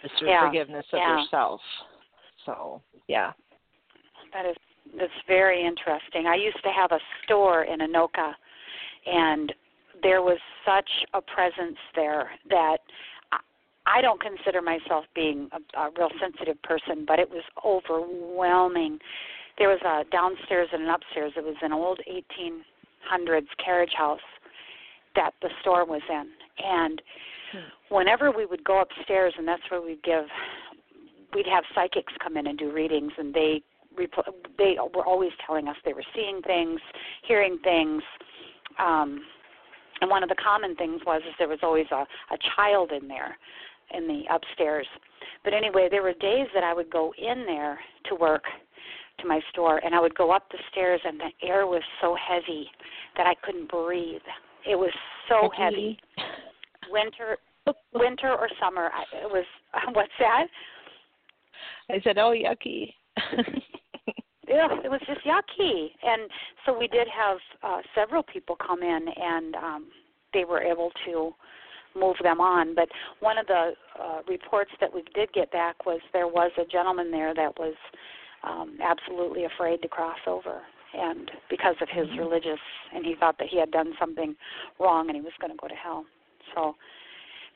[0.03, 0.45] is through Yeah.
[0.45, 1.19] forgiveness of Yeah.
[1.19, 1.61] yourself
[2.45, 3.33] so yeah
[4.33, 4.55] That is
[4.95, 6.25] that's very interesting.
[6.25, 8.35] I used to have a store in Anoka,
[9.05, 9.53] and
[10.01, 12.79] there was such a presence there that
[13.97, 18.99] I- don't consider myself being a, a real sensitive person, but it was overwhelming.
[19.57, 21.33] There was a downstairs and an upstairs.
[21.35, 24.19] It was an old 1800s carriage house
[25.15, 26.29] that the store was in,
[26.63, 27.01] and
[27.89, 30.25] whenever we would go upstairs, and that's where we'd give
[31.33, 33.61] we'd have psychics come in and do readings and they
[33.99, 36.79] repl- they were always telling us they were seeing things
[37.27, 38.01] hearing things
[38.79, 39.21] um
[40.01, 43.07] and one of the common things was is there was always a a child in
[43.07, 43.37] there
[43.95, 44.87] in the upstairs.
[45.43, 48.43] But anyway there were days that i would go in there to work
[49.19, 52.15] to my store and i would go up the stairs and the air was so
[52.15, 52.69] heavy
[53.17, 54.21] that i couldn't breathe.
[54.69, 54.91] It was
[55.27, 55.97] so heavy.
[56.89, 57.37] winter
[57.93, 59.45] winter or summer I, it was
[59.93, 60.47] what's that?
[61.89, 62.93] I said oh yucky.
[64.49, 65.91] Yeah, it was just yucky.
[66.01, 66.29] And
[66.65, 69.87] so we did have uh, several people come in, and um,
[70.33, 71.33] they were able to
[71.95, 72.75] move them on.
[72.75, 76.65] But one of the uh, reports that we did get back was there was a
[76.65, 77.75] gentleman there that was
[78.43, 80.61] um, absolutely afraid to cross over,
[80.93, 82.19] and because of his Mhm.
[82.19, 82.59] religious,
[82.93, 84.35] and he thought that he had done something
[84.79, 86.05] wrong and he was going to go to hell.
[86.55, 86.75] So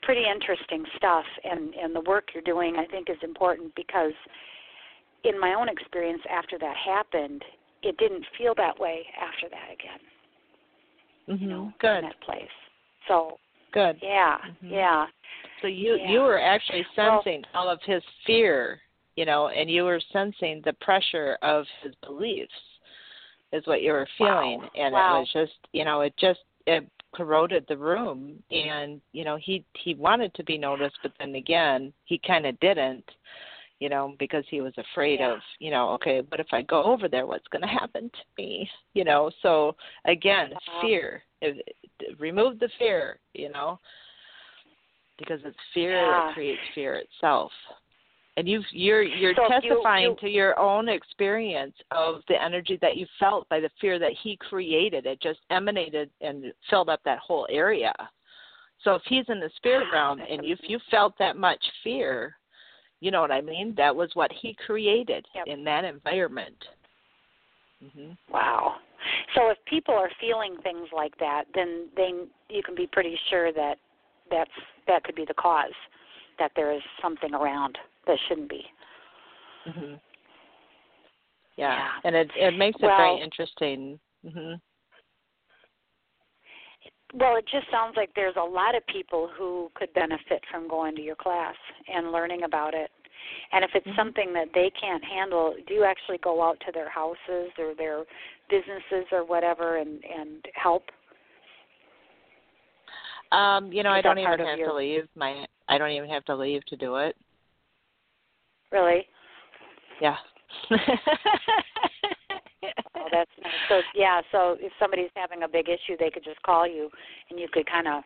[0.01, 4.11] pretty interesting stuff and and the work you're doing I think is important because
[5.23, 7.43] in my own experience after that happened,
[7.81, 9.99] it didn't feel that way after that again.
[11.29, 12.51] mhm You know, in good that place.
[13.07, 13.39] So
[13.73, 14.71] good yeah, Mhm.
[14.71, 15.07] yeah,
[15.61, 16.09] So you Yeah.
[16.11, 18.81] you were actually Well- sensing all of his fear,
[19.15, 22.53] you know, and you were sensing the pressure of his beliefs,
[23.51, 24.69] is what you were feeling, Wow.
[24.75, 25.15] and Wow.
[25.17, 29.63] it was just, you know, it just it corroded the room, and you know he
[29.75, 33.07] he wanted to be noticed, but then again he kind of didn't,
[33.83, 35.33] you know, because he was afraid Yeah.
[35.33, 38.23] of, you know, okay, but if I go over there, what's going to happen to
[38.37, 39.29] me, you know?
[39.41, 39.75] So
[40.05, 40.81] again, Wow.
[40.81, 41.23] fear.
[41.41, 41.53] If,
[42.19, 43.69] remove the fear, you know
[45.19, 46.09] because it's fear Yeah.
[46.11, 47.51] that creates fear itself.
[48.35, 52.41] and you've you're you're So if you- testifying you- to your own experience of the
[52.41, 56.89] energy that you felt by the fear that he created it just emanated and filled
[56.89, 57.93] up that whole area
[58.83, 62.35] so if he's in the spirit realm and if you felt that much fear
[63.03, 65.45] you know what i mean that was what he created Yep.
[65.47, 66.55] in that environment
[67.95, 68.75] hmm Wow.
[69.35, 72.11] So if people are feeling things like that, then they
[72.49, 73.75] you can be pretty sure that
[74.31, 75.75] that's that could be the cause
[76.39, 77.77] that there is something around
[78.07, 78.63] that shouldn't be.
[79.65, 79.95] hmm
[81.57, 81.75] yeah.
[81.77, 81.89] Yeah.
[82.05, 83.99] and it it makes it Well- very interesting
[84.31, 84.53] hmm
[87.13, 90.95] Well, it just sounds like there's a lot of people who could benefit from going
[90.95, 91.55] to your class
[91.93, 92.89] and learning about it.
[93.51, 93.95] And if it's Mhm.
[93.95, 98.05] something that they can't handle, do you actually go out to their houses or their
[98.49, 100.91] businesses or whatever and and help?
[103.31, 105.07] Um, you know, Is I don't even have your- to leave.
[105.15, 107.15] My I don't even have to leave to do it.
[108.71, 109.07] Really?
[110.01, 110.17] Yeah.
[113.03, 113.51] Oh, that's nice.
[113.69, 116.89] So yeah, so if somebody's having a big issue, they could just call you,
[117.29, 118.03] and you could kind of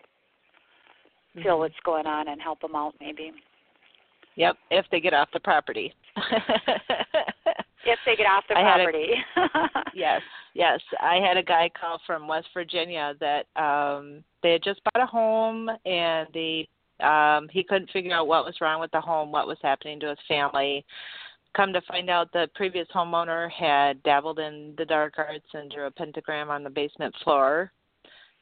[1.43, 1.59] feel Mhm.
[1.59, 3.31] what's going on and help them out, maybe.
[4.35, 5.93] Yep, if they get off the property.
[7.85, 9.13] If they get off the had a- property.
[9.93, 10.21] yes,
[10.53, 10.81] yes.
[10.99, 15.05] I had a guy call from West Virginia that um they had just bought a
[15.05, 16.65] home and the
[16.99, 20.09] um he couldn't figure out what was wrong with the home, what was happening to
[20.09, 20.85] his family.
[21.57, 25.87] Come to find out the previous homeowner had dabbled in the dark arts and drew
[25.87, 27.71] a pentagram on the basement floor.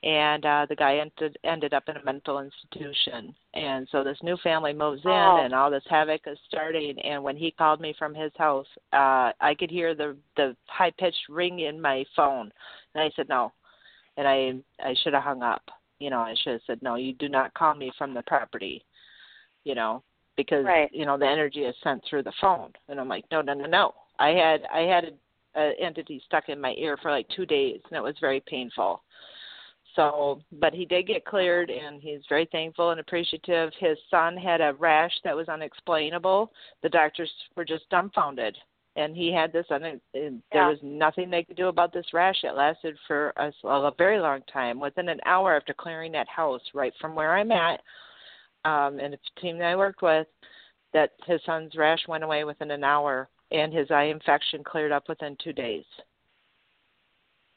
[0.03, 3.33] And uh the guy ended ended up in a mental institution.
[3.53, 5.41] And so this new family moves in Oh.
[5.43, 9.31] and all this havoc is starting and when he called me from his house, uh
[9.39, 12.51] I could hear the the high pitched ring in my phone.
[12.93, 13.53] And I said no.
[14.17, 15.63] And I I should have hung up.
[15.99, 18.83] You know, I should have said, No, you do not call me from the property
[19.65, 20.03] you know,
[20.37, 20.89] because Right.
[20.93, 22.71] you know the energy is sent through the phone.
[22.89, 23.93] And i'm like no no no no.
[24.19, 27.79] I had i had a, a entity stuck in my ear for like two days
[27.89, 29.01] and it was very painful.
[29.95, 33.71] So but he did get cleared and he's very thankful and appreciative.
[33.79, 36.51] His son had a rash that was unexplainable.
[36.83, 38.57] The doctors were just dumbfounded.
[38.97, 42.43] And he had this un- and there was nothing they could do about this rash.
[42.43, 44.79] It lasted for a, a very long time.
[44.79, 47.81] Within an hour after clearing that house right from where i'm at
[48.65, 50.27] um, and the team that I worked with,
[50.93, 55.07] that his son's rash went away within an hour, and his eye infection cleared up
[55.07, 55.85] within two days.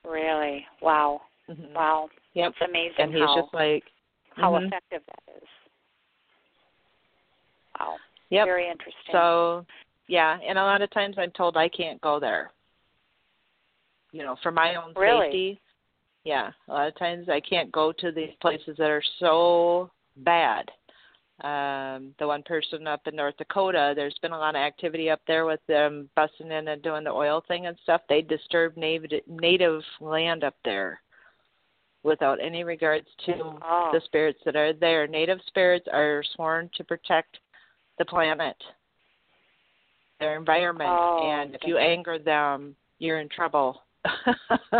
[0.04, 0.64] really?
[0.80, 1.22] Wow.
[1.46, 2.08] hmm Wow.
[2.34, 2.52] Yep.
[2.52, 3.84] It's amazing And he's how just like,
[4.36, 4.66] how mhm.
[4.66, 5.48] effective that is.
[7.78, 7.96] Wow.
[8.30, 8.46] Yep.
[8.46, 9.12] Very interesting.
[9.12, 9.66] So,
[10.06, 12.50] yeah, and a lot of times I'm told I can't go there.
[14.12, 15.26] You know, for my own Really?
[15.26, 15.60] safety.
[16.24, 20.70] Yeah, a lot of times I can't go to these places that are so bad.
[21.44, 25.20] Um, the one person up in North Dakota, there's been a lot of activity up
[25.28, 28.00] there with them busting in and doing the oil thing and stuff.
[28.08, 31.00] They disturb native native land up there
[32.02, 33.90] without any regards to oh.
[33.92, 35.06] the spirits that are there.
[35.06, 37.38] Native spirits are sworn to protect
[37.98, 38.56] the planet,
[40.18, 43.82] their environment, Oh, and if you anger them, you're in trouble.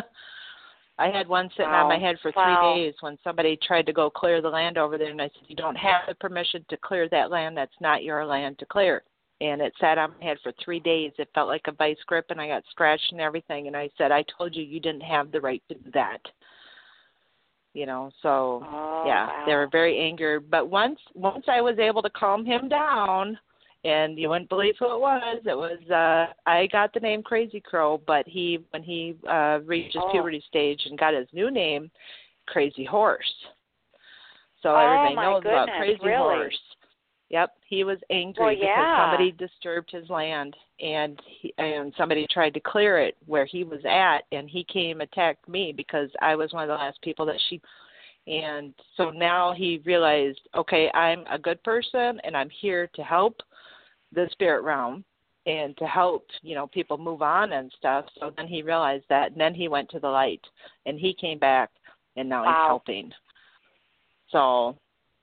[1.09, 2.75] I had one sitting on my head for Wow.
[2.75, 5.45] three days when somebody tried to go clear the land over there, and I said,
[5.49, 7.57] "You don't have the permission to clear that land.
[7.57, 9.03] That's not your land to clear."
[9.41, 11.13] And it sat on my head for three days.
[11.19, 13.69] It felt like a vice grip, and I got scratched and everything.
[13.69, 16.21] And I said, "I told you you didn't have the right to do that."
[17.73, 19.45] You know, so oh, yeah wow.
[19.47, 23.39] they were very angered but once once i was able to calm him down
[23.89, 27.61] and you wouldn't believe who it was it was uh i got the name crazy
[27.61, 30.11] crow but he when he uh reached his Oh.
[30.11, 31.91] puberty stage and got his new name
[32.47, 33.33] crazy horse
[34.63, 36.37] so Oh, everybody knows about crazy really?
[36.37, 36.59] horse
[37.31, 39.03] yep he was angry Well, because yeah.
[39.05, 43.81] somebody disturbed his land and he, and somebody tried to clear it where he was
[43.85, 47.41] at and he came attacked me because I was one of the last people that
[47.49, 47.61] she
[48.27, 53.41] and so now he realized okay I'm a good person and I'm here to help
[54.15, 55.05] the spirit realm
[55.47, 59.33] and to help you know people move on and stuff so then he realized that
[59.33, 60.41] and then he went to the light
[60.87, 61.71] and he came back
[62.17, 62.49] and now Wow.
[62.51, 63.13] he's helping
[64.31, 64.77] so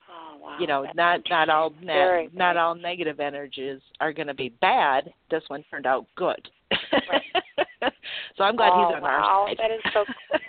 [0.07, 0.57] Oh, wow.
[0.59, 2.37] you know That's not not all interesting.
[2.37, 6.47] Not, all negative energies are going to be bad this one turned out good
[8.37, 9.09] so i'm glad oh, he's on wow.
[9.09, 10.39] our side That is so cool.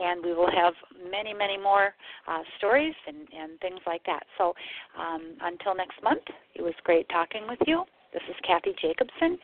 [0.00, 0.74] and we will have
[1.10, 1.94] many, many more
[2.28, 4.24] uh, stories and, and things like that.
[4.38, 4.54] So
[4.98, 6.22] um, until next month,
[6.54, 7.84] it was great talking with you.
[8.12, 9.38] This is Cathy Jacobsen,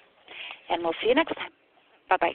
[0.70, 1.50] and we'll see you next time.
[2.08, 2.34] Bye bye.